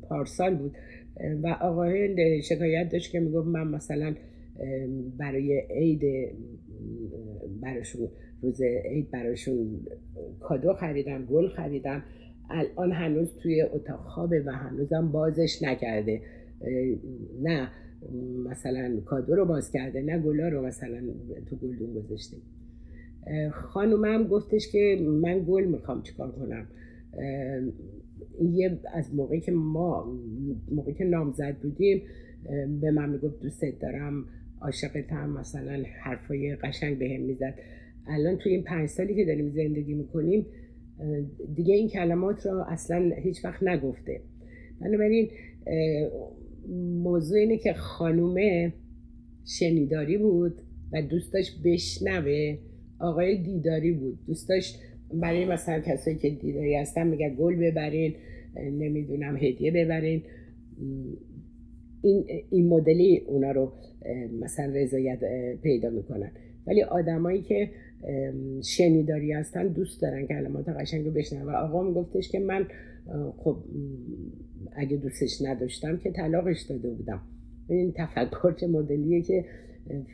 پارسال 0.08 0.54
بود. 0.54 0.72
و 1.42 1.48
آقای 1.60 2.42
شکایت 2.42 2.88
داشت 2.92 3.12
که 3.12 3.20
می‌گفت 3.20 3.46
من 3.46 3.68
مثلا 3.68 4.14
برای 5.18 5.62
عید 5.70 6.02
براشون 7.62 8.08
روز 8.42 8.62
عید 8.84 9.10
براشون 9.10 9.80
کادو 10.40 10.72
خریدم 10.72 11.24
گل 11.24 11.48
خریدم. 11.48 12.02
الان 12.50 12.92
هنوز 12.92 13.28
توی 13.42 13.62
اتاق 13.62 14.00
خوابه 14.00 14.42
و 14.46 14.50
هنوزم 14.50 15.12
بازش 15.12 15.62
نکرده. 15.62 16.20
نه 17.42 17.70
مثلا 18.44 19.00
کادو 19.04 19.34
رو 19.34 19.44
باز 19.44 19.70
کرده 19.72 20.02
نه 20.02 20.18
گلا 20.18 20.48
رو 20.48 20.66
مثلا 20.66 21.00
تو 21.50 21.56
گلدون 21.56 21.94
گذاشته. 21.94 22.36
خانومم 23.52 24.24
گفتش 24.24 24.72
که 24.72 24.98
من 25.22 25.44
گل 25.48 25.64
می‌خوام 25.64 26.02
چیکار 26.02 26.32
کنم. 26.32 26.68
یه 28.42 28.78
از 28.94 29.14
موقعی 29.14 29.40
که 29.40 29.52
ما 29.52 30.18
موقعی 30.70 30.94
که 30.94 31.04
نامزد 31.04 31.56
بودیم 31.62 32.02
به 32.80 32.90
من 32.90 33.08
می‌گفت 33.08 33.40
دوستت 33.40 33.78
دارم 33.80 34.24
عاشقتم 34.60 35.30
مثلا 35.30 35.82
حرفای 36.02 36.56
قشنگ 36.56 36.98
به 36.98 37.08
هم 37.08 37.20
می‌زد. 37.20 37.54
الان 38.06 38.36
توی 38.36 38.52
این 38.52 38.62
پنج 38.62 38.88
سالی 38.88 39.14
که 39.14 39.24
داریم 39.24 39.50
زندگی 39.50 39.94
می‌کنیم 39.94 40.46
دیگه 41.54 41.74
این 41.74 41.88
کلمات 41.88 42.46
رو 42.46 42.64
اصلا 42.68 43.12
هیچ 43.22 43.44
وقت 43.44 43.62
نگفته. 43.62 44.20
بنابراین 44.80 45.30
موضوع 47.02 47.38
اینه 47.38 47.58
که 47.58 47.72
خانومه 47.72 48.72
شنیداری 49.46 50.18
بود 50.18 50.54
و 50.92 51.02
دوست 51.02 51.32
داشت 51.32 51.62
بشنوه. 51.64 52.58
آقای 53.02 53.42
دیداری 53.42 53.92
بود. 53.92 54.18
دوست 54.26 54.48
داشت 54.48 54.78
برای 55.14 55.44
مثلا 55.44 55.80
کسایی 55.80 56.16
که 56.16 56.30
دیداری 56.30 56.76
هستن 56.76 57.06
میگه 57.06 57.30
گل 57.30 57.56
ببرین 57.56 58.14
نمی‌دونم 58.56 59.36
هدیه 59.36 59.70
ببرین. 59.70 60.22
این, 62.02 62.24
این 62.50 62.68
مدلی 62.68 63.18
اونا 63.26 63.50
رو 63.50 63.72
مثلا 64.40 64.72
رضایت 64.74 65.18
پیدا 65.62 65.90
می‌کنن. 65.90 66.30
ولی 66.66 66.82
آدمایی 66.82 67.42
که 67.42 67.70
شنیداری 68.64 69.32
هستن 69.32 69.68
دوست 69.68 70.02
دارن 70.02 70.26
کلمات 70.26 70.68
قشنگ 70.68 71.04
رو 71.04 71.10
بشنن 71.10 71.42
و 71.42 71.50
آقا 71.50 71.82
میگفتش 71.82 72.28
که 72.28 72.38
من 72.38 72.66
خب 73.36 73.56
اگه 74.76 74.96
دوستش 74.96 75.42
نداشتم 75.42 75.96
که 75.96 76.10
طلاقش 76.10 76.62
داده 76.62 76.90
بودم. 76.90 77.20
این 77.68 77.92
تفکر 77.96 78.52
چه 78.52 78.66
مدلیه 78.66 79.22
که 79.22 79.44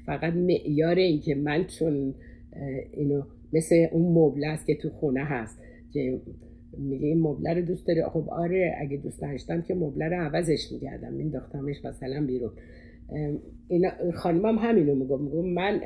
فقط 0.07 0.33
معیار 0.33 0.95
این 0.97 1.21
که 1.21 1.35
من 1.35 1.65
چون 1.67 2.15
اینو 2.93 3.23
مثل 3.53 3.87
اون 3.93 4.13
مبله 4.13 4.47
است 4.47 4.67
که 4.67 4.75
تو 4.75 4.91
خونه 4.91 5.25
هست. 5.25 5.59
که 5.93 6.21
میگه 6.79 7.07
این 7.07 7.21
مبله 7.21 7.55
رو 7.55 7.63
دوست 7.63 7.87
داری؟ 7.87 8.03
خب 8.03 8.29
آره 8.29 8.77
اگه 8.81 8.97
دوست 8.97 9.21
داشتم 9.21 9.63
که 9.63 9.75
مبله 9.75 10.09
رو 10.09 10.17
عوضش 10.17 10.73
می‌کردم 10.73 11.13
مینداختمش 11.13 11.85
مثلا 11.85 12.27
بیرون. 12.27 12.51
اینا 13.69 13.91
خانمم 14.15 14.59
همینو 14.59 14.95
میگم 14.95 15.23
میگم 15.23 15.49
من 15.49 15.81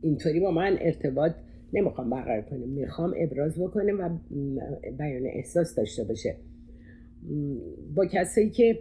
اینطوری 0.00 0.40
با 0.40 0.50
من 0.50 0.78
ارتباط 0.80 1.32
نمی‌خوام 1.72 2.10
برقرار 2.10 2.42
کنیم 2.42 2.68
می‌خوام 2.68 3.14
ابراز 3.16 3.58
بکنیم 3.58 4.00
و 4.00 4.08
بیان 4.98 5.26
احساس 5.26 5.74
داشته 5.74 6.04
باشه. 6.04 6.36
با 7.94 8.06
کسایی 8.06 8.50
که 8.50 8.78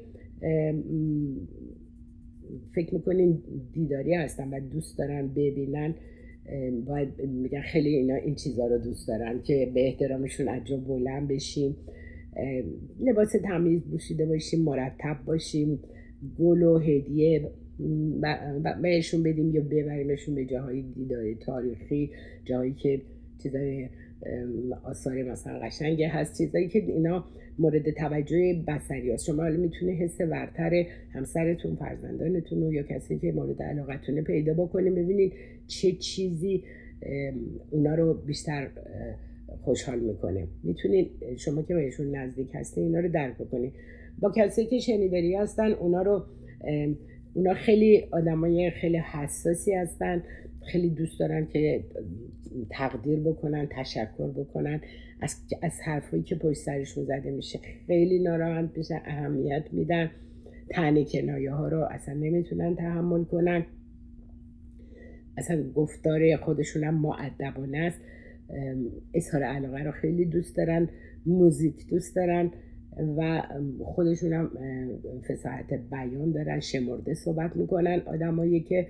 فکر 2.75 2.93
می‌کنین 2.93 3.43
دیداری 3.73 4.13
هستن 4.13 4.49
و 4.53 4.59
دوست 4.59 4.97
دارن 4.97 5.27
ببینن 5.27 5.95
باید 6.85 7.21
میگن 7.21 7.61
خیلی 7.61 7.95
اینا 7.95 8.15
این 8.15 8.35
چیزها 8.35 8.67
رو 8.67 8.77
دوست 8.77 9.07
دارن 9.07 9.41
که 9.41 9.71
به 9.73 9.87
احترامشون 9.87 10.47
عجب 10.47 10.77
بلند 10.87 11.27
بشیم. 11.27 11.75
لباس 12.99 13.31
تمیز 13.43 13.81
بوشیده 13.81 14.25
باشیم 14.25 14.61
مرتب 14.61 15.17
باشیم 15.25 15.79
گل 16.39 16.63
و 16.63 16.77
هدیه 16.77 17.51
بهشون 18.81 19.23
بدیم 19.23 19.55
یا 19.55 19.61
ببریمشون 19.61 20.35
به 20.35 20.45
جاهای 20.45 20.81
دیداری 20.81 21.35
تاریخی 21.35 22.11
جایی 22.45 22.73
که 22.73 23.01
چیزای 23.43 23.87
آثار 24.83 25.23
مثلا 25.23 25.59
قشنگه 25.59 26.07
هست 26.07 26.37
چیزایی 26.37 26.67
که 26.67 26.79
اینا 26.79 27.25
مورد 27.59 27.91
توجه 27.91 28.63
بسری 28.67 29.11
هست. 29.11 29.25
شما 29.25 29.43
حالا 29.43 29.57
می‌تونه 29.57 29.91
حس 29.91 30.21
ورتر 30.21 30.85
همسرتون 31.13 31.75
فرزندانتون 31.75 32.71
یا 32.71 32.83
کسی 32.83 33.19
که 33.19 33.31
مورد 33.31 33.61
علاقتونه 33.61 34.21
پیدا 34.21 34.53
بکنیم 34.53 34.95
ببینید 34.95 35.33
چه 35.67 35.91
چیزی 35.91 36.63
اونا 37.71 37.95
رو 37.95 38.13
بیشتر 38.13 38.67
خوشحال 39.61 39.99
می‌کنه. 39.99 40.47
می‌تونید 40.63 41.11
شما 41.37 41.61
که 41.61 41.73
بهشون 41.73 42.15
نزدیک 42.15 42.47
هستین 42.53 42.83
اینا 42.83 42.99
رو 42.99 43.09
درک 43.09 43.37
بکنید 43.37 43.73
با 44.19 44.31
کسی 44.35 44.65
که 44.65 44.79
شنیداری 44.79 45.35
هستن 45.35 45.71
اونا 45.71 46.01
رو 46.01 46.25
اونا 47.33 47.53
خیلی 47.53 48.03
آدمای 48.11 48.71
خیلی 48.71 48.97
حساسی 48.97 49.73
هستن. 49.73 50.23
خیلی 50.65 50.89
دوست 50.89 51.19
دارن 51.19 51.47
که 51.47 51.83
تقدیر 52.69 53.19
بکنن 53.19 53.67
تشکر 53.71 54.31
بکنن 54.31 54.81
از, 55.21 55.35
از 55.61 55.79
حرفایی 55.85 56.23
که 56.23 56.35
پشت 56.35 56.59
سرشون 56.59 57.05
زده 57.05 57.31
میشه. 57.31 57.59
خیلی 57.87 58.23
ناراحت 58.23 58.77
میشن 58.77 59.01
اهمیت 59.05 59.63
میدن. 59.71 60.11
تنه 60.69 61.05
کنایه 61.05 61.51
ها 61.51 61.67
رو 61.67 61.87
اصلا 61.91 62.13
نمی‌تونن 62.13 62.75
تحمل 62.75 63.23
کنن. 63.23 63.65
اصلا 65.37 65.63
گفتار 65.75 66.35
خودشون 66.35 66.83
هم 66.83 66.93
معدبانه 66.93 67.77
است. 67.77 68.01
اظهار 69.13 69.43
علاقه 69.43 69.83
رو 69.83 69.91
خیلی 69.91 70.25
دوست 70.25 70.57
دارن 70.57 70.89
موزیک 71.25 71.87
دوست 71.89 72.15
دارن 72.15 72.51
و 73.17 73.43
خودشون 73.83 74.33
هم 74.33 74.51
فساحت 75.29 75.73
بیان 75.91 76.31
دارن 76.31 76.59
شمرده 76.59 77.13
صحبت 77.13 77.55
می‌کنن. 77.55 77.99
آدمایی 78.05 78.59
که 78.59 78.87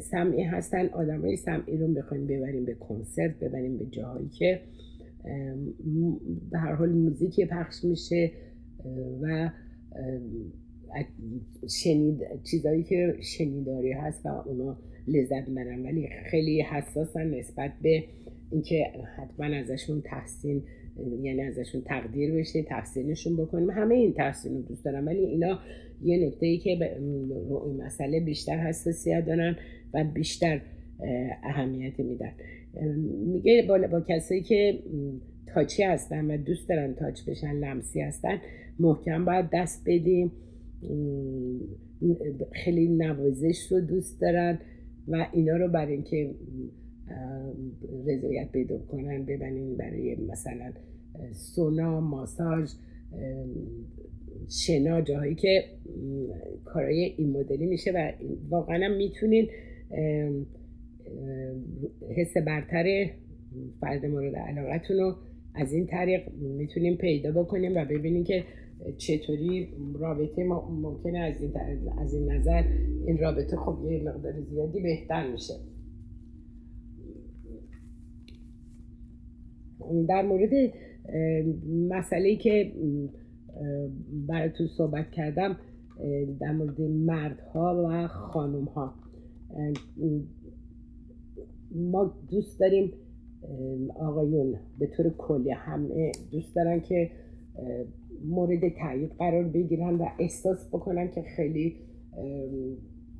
سمعی 0.00 0.42
هستن 0.42 0.86
آدمای 0.86 1.36
سمعی 1.36 1.76
رو 1.76 1.88
می‌خوایم 1.88 2.26
ببریم 2.26 2.64
به 2.64 2.74
کنسرت 2.74 3.38
ببریم 3.38 3.78
به 3.78 3.86
جاهایی 3.86 4.28
که 4.28 4.60
به 6.50 6.58
هر 6.58 6.74
حال 6.74 6.88
موزیک 6.88 7.40
پخش 7.40 7.84
میشه 7.84 8.30
و 9.22 9.50
شنید 11.68 12.20
چیزایی 12.44 12.82
که 12.82 13.16
شنیداری 13.20 13.92
هست 13.92 14.26
و 14.26 14.28
اونا 14.28 14.78
لذت 15.08 15.48
می‌برن 15.48 15.82
ولی 15.82 16.08
خیلی 16.30 16.62
حساسن 16.62 17.26
نسبت 17.34 17.72
به 17.82 18.04
اینکه 18.50 18.84
حتما 19.16 19.46
ازشون 19.46 20.00
تحسین 20.00 20.62
یعنی 21.22 21.42
ازشون 21.42 21.80
تقدیر 21.80 22.34
بشه 22.34 22.62
تحسینشون 22.62 23.36
بکنیم. 23.36 23.70
همه 23.70 23.94
این 23.94 24.12
تحسین 24.12 24.54
رو 24.54 24.62
دوست 24.62 24.84
دارم. 24.84 25.06
ولی 25.06 25.24
اینا 25.24 25.58
یه 26.02 26.26
نکته 26.26 26.46
ای 26.46 26.58
که 26.58 26.76
به 26.80 26.96
این 26.96 27.82
مسئله 27.82 28.20
بیشتر 28.20 28.56
حساسیت 28.56 29.24
دارن 29.26 29.56
و 29.94 30.04
بیشتر 30.04 30.60
اهمیت 31.44 32.00
میدن. 32.00 32.32
میگه 33.26 33.64
با, 33.68 33.78
با 33.78 34.00
کسایی 34.08 34.42
که 34.42 34.78
تاچی 35.46 35.82
هستن 35.82 36.30
و 36.30 36.36
دوست 36.36 36.68
دارن 36.68 36.94
تاچ 36.94 37.28
بشن 37.28 37.52
لمسی 37.52 38.00
هستن 38.00 38.38
محکم 38.78 39.24
باید 39.24 39.46
دست 39.52 39.84
بدیم. 39.86 40.32
خیلی 42.52 42.88
نوازش 42.88 43.66
رو 43.70 43.80
دوست 43.80 44.20
دارن 44.20 44.58
و 45.08 45.26
اینا 45.32 45.56
رو 45.56 45.68
برای 45.68 45.92
اینکه 45.92 46.34
رضایت 48.06 48.52
پیدا 48.52 48.78
کنن 48.78 49.24
ببنین 49.24 49.76
برای 49.76 50.16
مثلا 50.16 50.72
سونا 51.32 52.00
ماساژ 52.00 52.70
شنا 54.48 55.00
جاهایی 55.00 55.34
که 55.34 55.64
کارهای 56.64 57.14
این 57.18 57.30
مدلی 57.30 57.66
میشه 57.66 57.92
و 57.92 58.12
واقعا 58.48 58.96
می‌تونین 58.96 59.48
حس 62.16 62.36
برتر 62.36 63.10
فرد 63.80 64.06
مورد 64.06 64.36
علاقتون 64.36 64.96
رو 64.96 65.16
از 65.54 65.72
این 65.72 65.86
طریق 65.86 66.32
می‌تونیم 66.32 66.96
پیدا 66.96 67.32
بکنیم 67.32 67.72
و 67.76 67.84
ببینیم 67.84 68.24
که 68.24 68.44
چطوری 68.96 69.68
رابطه 69.94 70.44
ما 70.44 70.70
ممکنه 70.70 71.18
از 71.18 71.42
این, 71.42 71.52
از 71.98 72.14
این 72.14 72.32
نظر 72.32 72.64
این 73.06 73.18
رابطه 73.18 73.56
خب 73.56 73.78
یه 73.90 74.02
مقدار 74.02 74.40
زیادی 74.40 74.80
بهتر 74.80 75.32
میشه. 75.32 75.54
در 80.08 80.22
مورد 80.22 80.72
مسئله 81.88 82.36
که 82.36 82.72
براتون 84.28 84.66
صحبت 84.66 85.10
کردم 85.10 85.56
در 86.40 86.52
مورد 86.52 86.80
مردها 86.80 87.86
و 87.88 88.08
خانم 88.08 88.64
ها 88.64 88.94
ما 91.74 92.14
دوست 92.30 92.60
داریم 92.60 92.92
آقایون 94.00 94.54
به 94.78 94.86
طور 94.86 95.14
کلی 95.18 95.50
همه 95.50 96.12
دوست 96.32 96.56
دارن 96.56 96.80
که 96.80 97.10
مورد 98.24 98.60
تایید 98.68 99.10
قرار 99.18 99.44
بگیرن 99.44 99.94
و 99.94 100.06
احساس 100.18 100.68
بکنن 100.68 101.10
که 101.10 101.22
خیلی 101.22 101.76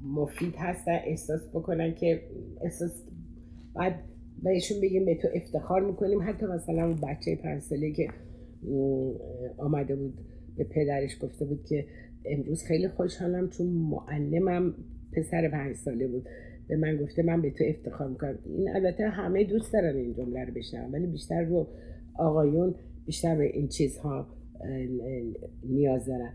مفید 0.02 0.54
هستن 0.56 0.98
احساس 1.06 1.48
بکنن 1.48 1.94
که 1.94 2.22
احساس 2.60 3.02
بعد 4.42 4.54
بهشون 4.54 4.80
بگیم 4.80 5.04
به 5.04 5.14
تو 5.14 5.28
افتخار 5.34 5.86
می‌کنیم. 5.86 6.22
حتی 6.22 6.46
مثلا 6.46 6.86
اون 6.86 6.96
بچه 7.02 7.36
پنج 7.36 7.62
ساله 7.62 7.92
که 7.92 8.08
آمده 9.56 9.96
بود 9.96 10.14
به 10.56 10.64
پدرش 10.64 11.18
گفته 11.22 11.44
بود 11.44 11.64
که 11.64 11.86
امروز 12.24 12.62
خیلی 12.62 12.88
خوشحالم 12.88 13.48
چون 13.48 13.66
معلمم 13.66 14.74
پسر 15.12 15.48
پنج 15.48 15.76
ساله 15.76 16.06
بود. 16.06 16.28
به 16.68 16.76
من 16.76 16.96
گفته 16.96 17.22
من 17.22 17.42
به 17.42 17.50
تو 17.50 17.64
افتخار 17.66 18.08
می‌کنم. 18.08 18.38
این 18.44 18.68
البته 18.68 19.08
همه 19.08 19.44
دوست 19.44 19.72
دارن 19.72 19.96
این 19.96 20.14
جمله 20.14 20.44
رو 20.44 20.52
بشنون 20.54 20.92
ولی 20.92 21.06
بیشتر 21.06 21.42
رو 21.42 21.66
آقایون 22.14 22.74
بیشتر 23.06 23.36
به 23.36 23.44
این 23.44 23.68
چیزها 23.68 24.26
نیاز 25.64 26.06
دارن. 26.06 26.32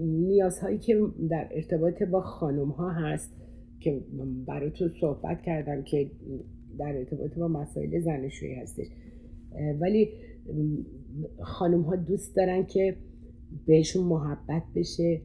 نیازهایی 0.00 0.78
که 0.78 1.00
در 1.30 1.48
ارتباط 1.50 2.02
با 2.02 2.20
خانم 2.20 2.68
ها 2.68 2.90
هست 2.90 3.32
که 3.80 4.00
براتون 4.46 4.92
صحبت 5.00 5.42
کردم 5.42 5.82
که 5.82 6.10
در 6.78 6.96
ارتباط 6.96 7.34
با 7.34 7.48
مسائل 7.48 8.00
زنشویی 8.00 8.54
هستش. 8.54 8.86
ولی 9.80 10.08
خانم 11.40 11.82
ها 11.82 11.96
دوست 11.96 12.36
دارن 12.36 12.66
که 12.66 12.96
بهشون 13.66 14.04
محبت 14.04 14.62
بشه 14.74 15.20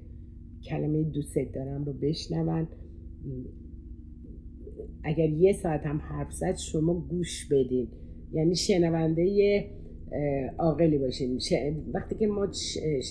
کلمه 0.63 1.03
دوست 1.03 1.37
دارم 1.55 1.83
رو 1.85 1.93
بشنون. 1.93 2.67
اگر 5.03 5.29
یه 5.29 5.53
ساعت 5.53 5.85
هم 5.85 5.97
حرف 5.97 6.33
زد 6.33 6.55
شما 6.55 6.93
گوش 6.93 7.47
بدین. 7.51 7.87
یعنی 8.33 8.55
شنونده 8.55 9.65
عاقلی 10.57 10.97
باشیم 10.97 11.37
وقتی 11.93 12.15
که 12.15 12.27
ما 12.27 12.47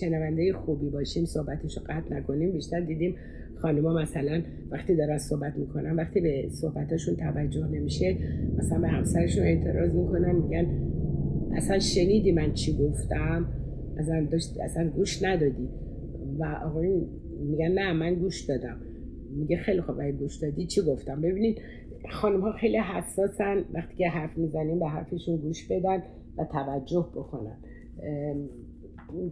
شنونده 0.01 0.53
خوبی 0.53 0.91
باشیم 0.91 1.25
صحبتش 1.25 1.77
رو 1.77 1.83
قطع 1.89 2.15
نکنیم 2.15 2.53
بیشتر 2.53 2.81
دیدیم 2.81 3.15
خانوما 3.63 3.95
مثلا 3.95 4.43
وقتی 4.71 4.97
دارن 4.97 5.19
صحبت 5.19 5.57
می‌کنن 5.57 5.97
وقتی 5.97 6.21
به 6.21 6.49
صحبتاشون 6.51 7.17
توجه 7.17 7.67
نمیشه 7.67 8.17
مثلا 8.59 8.79
به 8.81 8.89
همسرشون 8.89 9.45
اعتراض 9.45 9.95
می‌کنن 9.95 10.37
میگن 10.37 10.67
اصلا 11.57 11.79
شنیدی 11.79 12.33
من 12.33 12.53
چی 12.53 12.77
گفتم؟ 12.77 13.49
اصلا, 13.99 14.29
اصلا 14.65 14.89
گوش 14.89 15.23
ندادی. 15.23 15.69
و 16.39 16.45
آقایون 16.65 17.07
میگن 17.51 17.73
نه 17.73 17.93
من 17.93 18.15
گوش 18.15 18.45
دادم. 18.45 18.77
میگه 19.37 19.57
خیلی 19.57 19.81
خوب 19.81 20.01
اگه 20.01 20.13
گوش 20.13 20.37
دادی 20.37 20.67
چی 20.67 20.81
گفتم؟ 20.83 21.21
ببینید 21.21 21.59
خانم 22.11 22.41
ها 22.41 22.53
خیلی 22.53 22.79
حساسن. 22.79 23.65
وقتی 23.75 23.97
که 23.97 24.09
حرف 24.09 24.39
می‌زنیم 24.39 24.79
به 24.79 24.89
حرفشون 24.89 25.37
گوش 25.37 25.69
بدن 25.69 26.03
و 26.39 26.45
توجه 26.53 27.07
بکنن. 27.15 27.57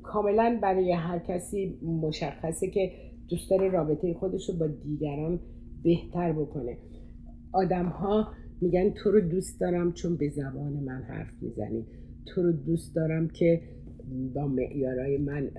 کاملا 0.03 0.59
برای 0.63 0.93
هر 0.93 1.19
کسی 1.19 1.79
مشخصه 2.03 2.71
که 2.71 2.93
دوست 3.31 3.51
داره 3.51 3.71
رابطه 3.71 4.15
خودش 4.15 4.49
رو 4.49 4.57
با 4.57 4.67
دیگران 4.67 5.41
بهتر 5.83 6.33
بکنه. 6.33 6.79
آدم 7.53 7.87
ها 7.87 8.29
میگن 8.61 8.91
تو 8.91 9.11
رو 9.11 9.21
دوست 9.21 9.61
دارم 9.61 9.93
چون 9.93 10.17
به 10.17 10.29
زبان 10.29 10.73
من 10.73 11.03
حرف 11.03 11.43
می‌زنی. 11.43 11.87
تو 12.27 12.43
رو 12.43 12.53
دوست 12.53 12.95
دارم 12.97 13.29
که 13.29 13.61
با 14.35 14.49
معیارهای 14.49 15.19
من 15.19 15.51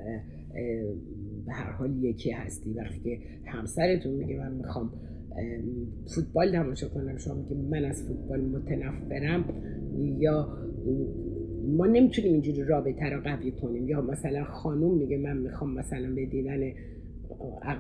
به 1.46 1.52
هر 1.52 1.72
حال 1.72 2.04
یکی 2.04 2.32
هستی. 2.32 2.74
وقتی 2.74 3.00
که 3.00 3.20
همسرتون 3.46 4.14
میگه 4.14 4.38
من 4.38 4.54
می‌خوام 4.54 4.94
فوتبال 6.16 6.52
تماشا 6.52 6.90
کنم 6.90 7.18
شما 7.18 7.36
میگه 7.36 7.56
من 7.56 7.86
از 7.86 8.08
فوتبال 8.08 8.42
متنفرم 8.42 9.46
یا 10.20 10.58
ما 11.68 11.86
نمی‌تونیم 11.86 12.34
اینجوری 12.34 12.64
رابطه 12.64 13.10
رو 13.10 13.22
قوی 13.22 13.52
کنیم. 13.52 13.90
یا 13.90 14.02
مثلا 14.02 14.44
خانوم 14.44 14.98
میگه 14.98 15.18
من 15.18 15.38
می‌خوام 15.38 15.74
مثلا 15.74 16.16
به 16.16 16.26
دیدن 16.26 16.60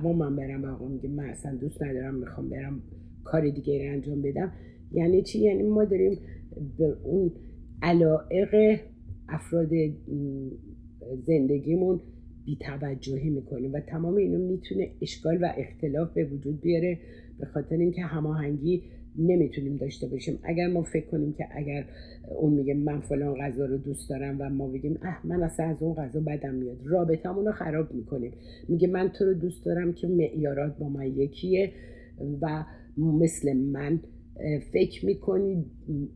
من 0.04 0.36
برم 0.36 0.82
و 0.82 0.88
میگه 0.89 1.10
من 1.10 1.30
اصلا 1.30 1.56
دوست 1.56 1.84
ندارم 1.84 2.16
می‌خوام 2.16 2.49
برم 2.49 2.82
کار 3.24 3.49
دیگه 3.49 3.86
رو 3.86 3.93
انجام 3.93 4.22
بدم. 4.22 4.52
یعنی 4.91 5.22
چی؟ 5.22 5.39
یعنی 5.39 5.64
ما 5.64 5.86
داریم 5.86 6.18
به 6.78 6.95
اون 7.04 7.32
علائق 7.82 8.80
افراد 9.30 9.70
زندگیمون 11.24 11.99
بیتوجهی 12.45 13.30
می‌کنیم 13.30 13.74
و 13.74 13.80
تمام 13.80 14.16
اینو 14.16 14.38
می‌تونه 14.38 14.91
اشکال 15.02 15.38
و 15.41 15.54
اختلاف 15.58 16.14
به 16.14 16.26
وجود 16.26 16.62
بیاره 16.62 16.99
به 17.39 17.45
خاطر 17.45 17.76
اینکه 17.76 18.02
هماهنگی 18.02 18.84
نمی‌تونیم 19.18 19.76
داشته 19.76 20.07
باشیم. 20.07 20.39
اگر 20.43 20.68
ما 20.68 20.84
فکر 20.84 21.05
کنیم 21.05 21.34
که 21.34 21.45
اگر 21.51 21.86
اون 22.39 22.53
میگه 22.53 22.74
من 22.74 22.99
فلان 22.99 23.36
غذا 23.36 23.66
رو 23.66 23.78
دوست 23.78 24.09
دارم 24.09 24.38
و 24.39 24.49
ما 24.49 24.68
بگیم 24.68 24.99
اه 25.03 25.28
من 25.28 25.43
اصلا 25.43 25.66
از 25.66 25.84
اون 25.84 25.95
غذا 25.95 26.20
بدم 26.20 26.55
میاد. 26.55 26.78
رابطمون 26.86 27.45
رو 27.45 27.51
خراب 27.51 27.93
می‌کنیم. 27.93 28.34
میگه 28.68 28.88
من 28.88 29.09
تو 29.09 29.26
رو 29.26 29.34
دوست 29.34 29.66
دارم 29.66 29.93
که 29.93 30.07
معیارات 30.07 30.78
با 30.78 30.89
من 30.89 31.07
یکیه 31.07 31.72
و 32.41 32.66
مثل 32.97 33.53
من 33.53 33.99
فکر 34.74 35.05
می‌کنی 35.05 35.66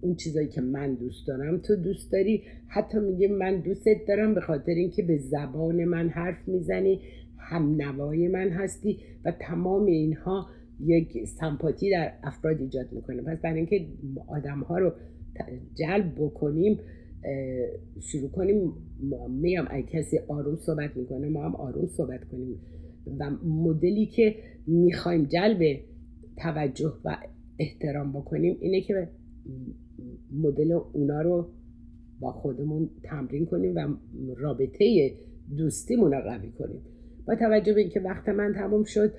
اون 0.02 0.16
چیزایی 0.16 0.48
که 0.48 0.62
من 0.62 0.94
دوست 0.94 1.28
دارم 1.28 1.58
تو 1.58 1.76
دوست 1.76 2.12
داری. 2.12 2.44
حتی 2.68 3.00
میگه 3.00 3.28
من 3.28 3.60
دوستت 3.60 3.98
دارم 4.08 4.34
به 4.34 4.42
خاطر 4.42 4.72
اینکه 4.72 5.04
به 5.04 5.18
زبان 5.18 5.86
من 5.86 6.10
حرف 6.10 6.48
می‌زنی 6.48 7.02
هم 7.38 7.76
نوای 7.82 8.28
من 8.28 8.50
هستی 8.50 9.00
و 9.26 9.32
تمام 9.40 9.86
اینها 9.86 10.48
یک 10.80 11.26
سمپاتی 11.28 11.92
در 11.92 12.14
افراد 12.24 12.62
ایجاد 12.62 12.92
می‌کنه. 12.92 13.22
پس 13.22 13.42
برای 13.42 13.58
اینکه 13.58 13.88
آدم 14.28 14.60
ها 14.60 14.78
رو 14.78 14.94
جلب 15.74 16.16
بکنیم 16.16 16.80
شروع 18.00 18.30
کنیم 18.30 18.74
میام 19.30 19.68
اگه 19.70 19.88
کسی 19.88 20.20
آروم 20.28 20.56
صحبت 20.56 20.98
می‌کنه 20.98 21.30
ما 21.30 21.46
هم 21.46 21.56
آروم 21.56 21.88
صحبت 21.88 22.24
کنیم. 22.24 22.60
و 23.20 23.30
مدلی 23.46 24.06
که 24.06 24.36
می‌خوایم 24.68 25.24
جلب 25.24 25.80
توجه 26.38 26.94
و 27.06 27.18
احترام 27.60 28.14
بکنیم 28.14 28.58
اینه 28.62 28.82
که 28.82 29.10
مدل 30.34 30.72
اونا 30.72 31.22
رو 31.22 31.50
با 32.20 32.32
خودمون 32.32 32.90
تمرین 33.04 33.46
کنیم 33.46 33.76
و 33.76 33.96
رابطه 34.38 35.12
دوستیمون 35.58 36.12
رو 36.12 36.22
قوی 36.22 36.52
کنیم. 36.52 36.82
با 37.28 37.36
توجه 37.36 37.74
به 37.74 37.82
اینکه 37.82 38.00
وقت 38.00 38.30
من 38.30 38.54
تموم 38.54 38.84
شد 38.84 39.14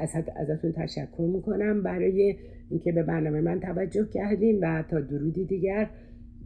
از 0.00 0.10
ازتون 0.36 0.72
تشکر 0.72 1.30
می‌کنم. 1.34 1.82
برای 1.82 2.36
اینکه 2.70 2.92
به 2.92 3.02
برنامه 3.02 3.40
من 3.40 3.60
توجه 3.60 4.08
کردیم 4.14 4.58
و 4.62 4.84
تا 4.90 5.00
درودی 5.00 5.44
دیگر 5.44 5.90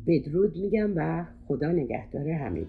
بدرود 0.07 0.57
میگم 0.57 0.93
و 0.97 1.25
خدا 1.47 1.73
نگهدار 1.73 2.29
همگی. 2.29 2.69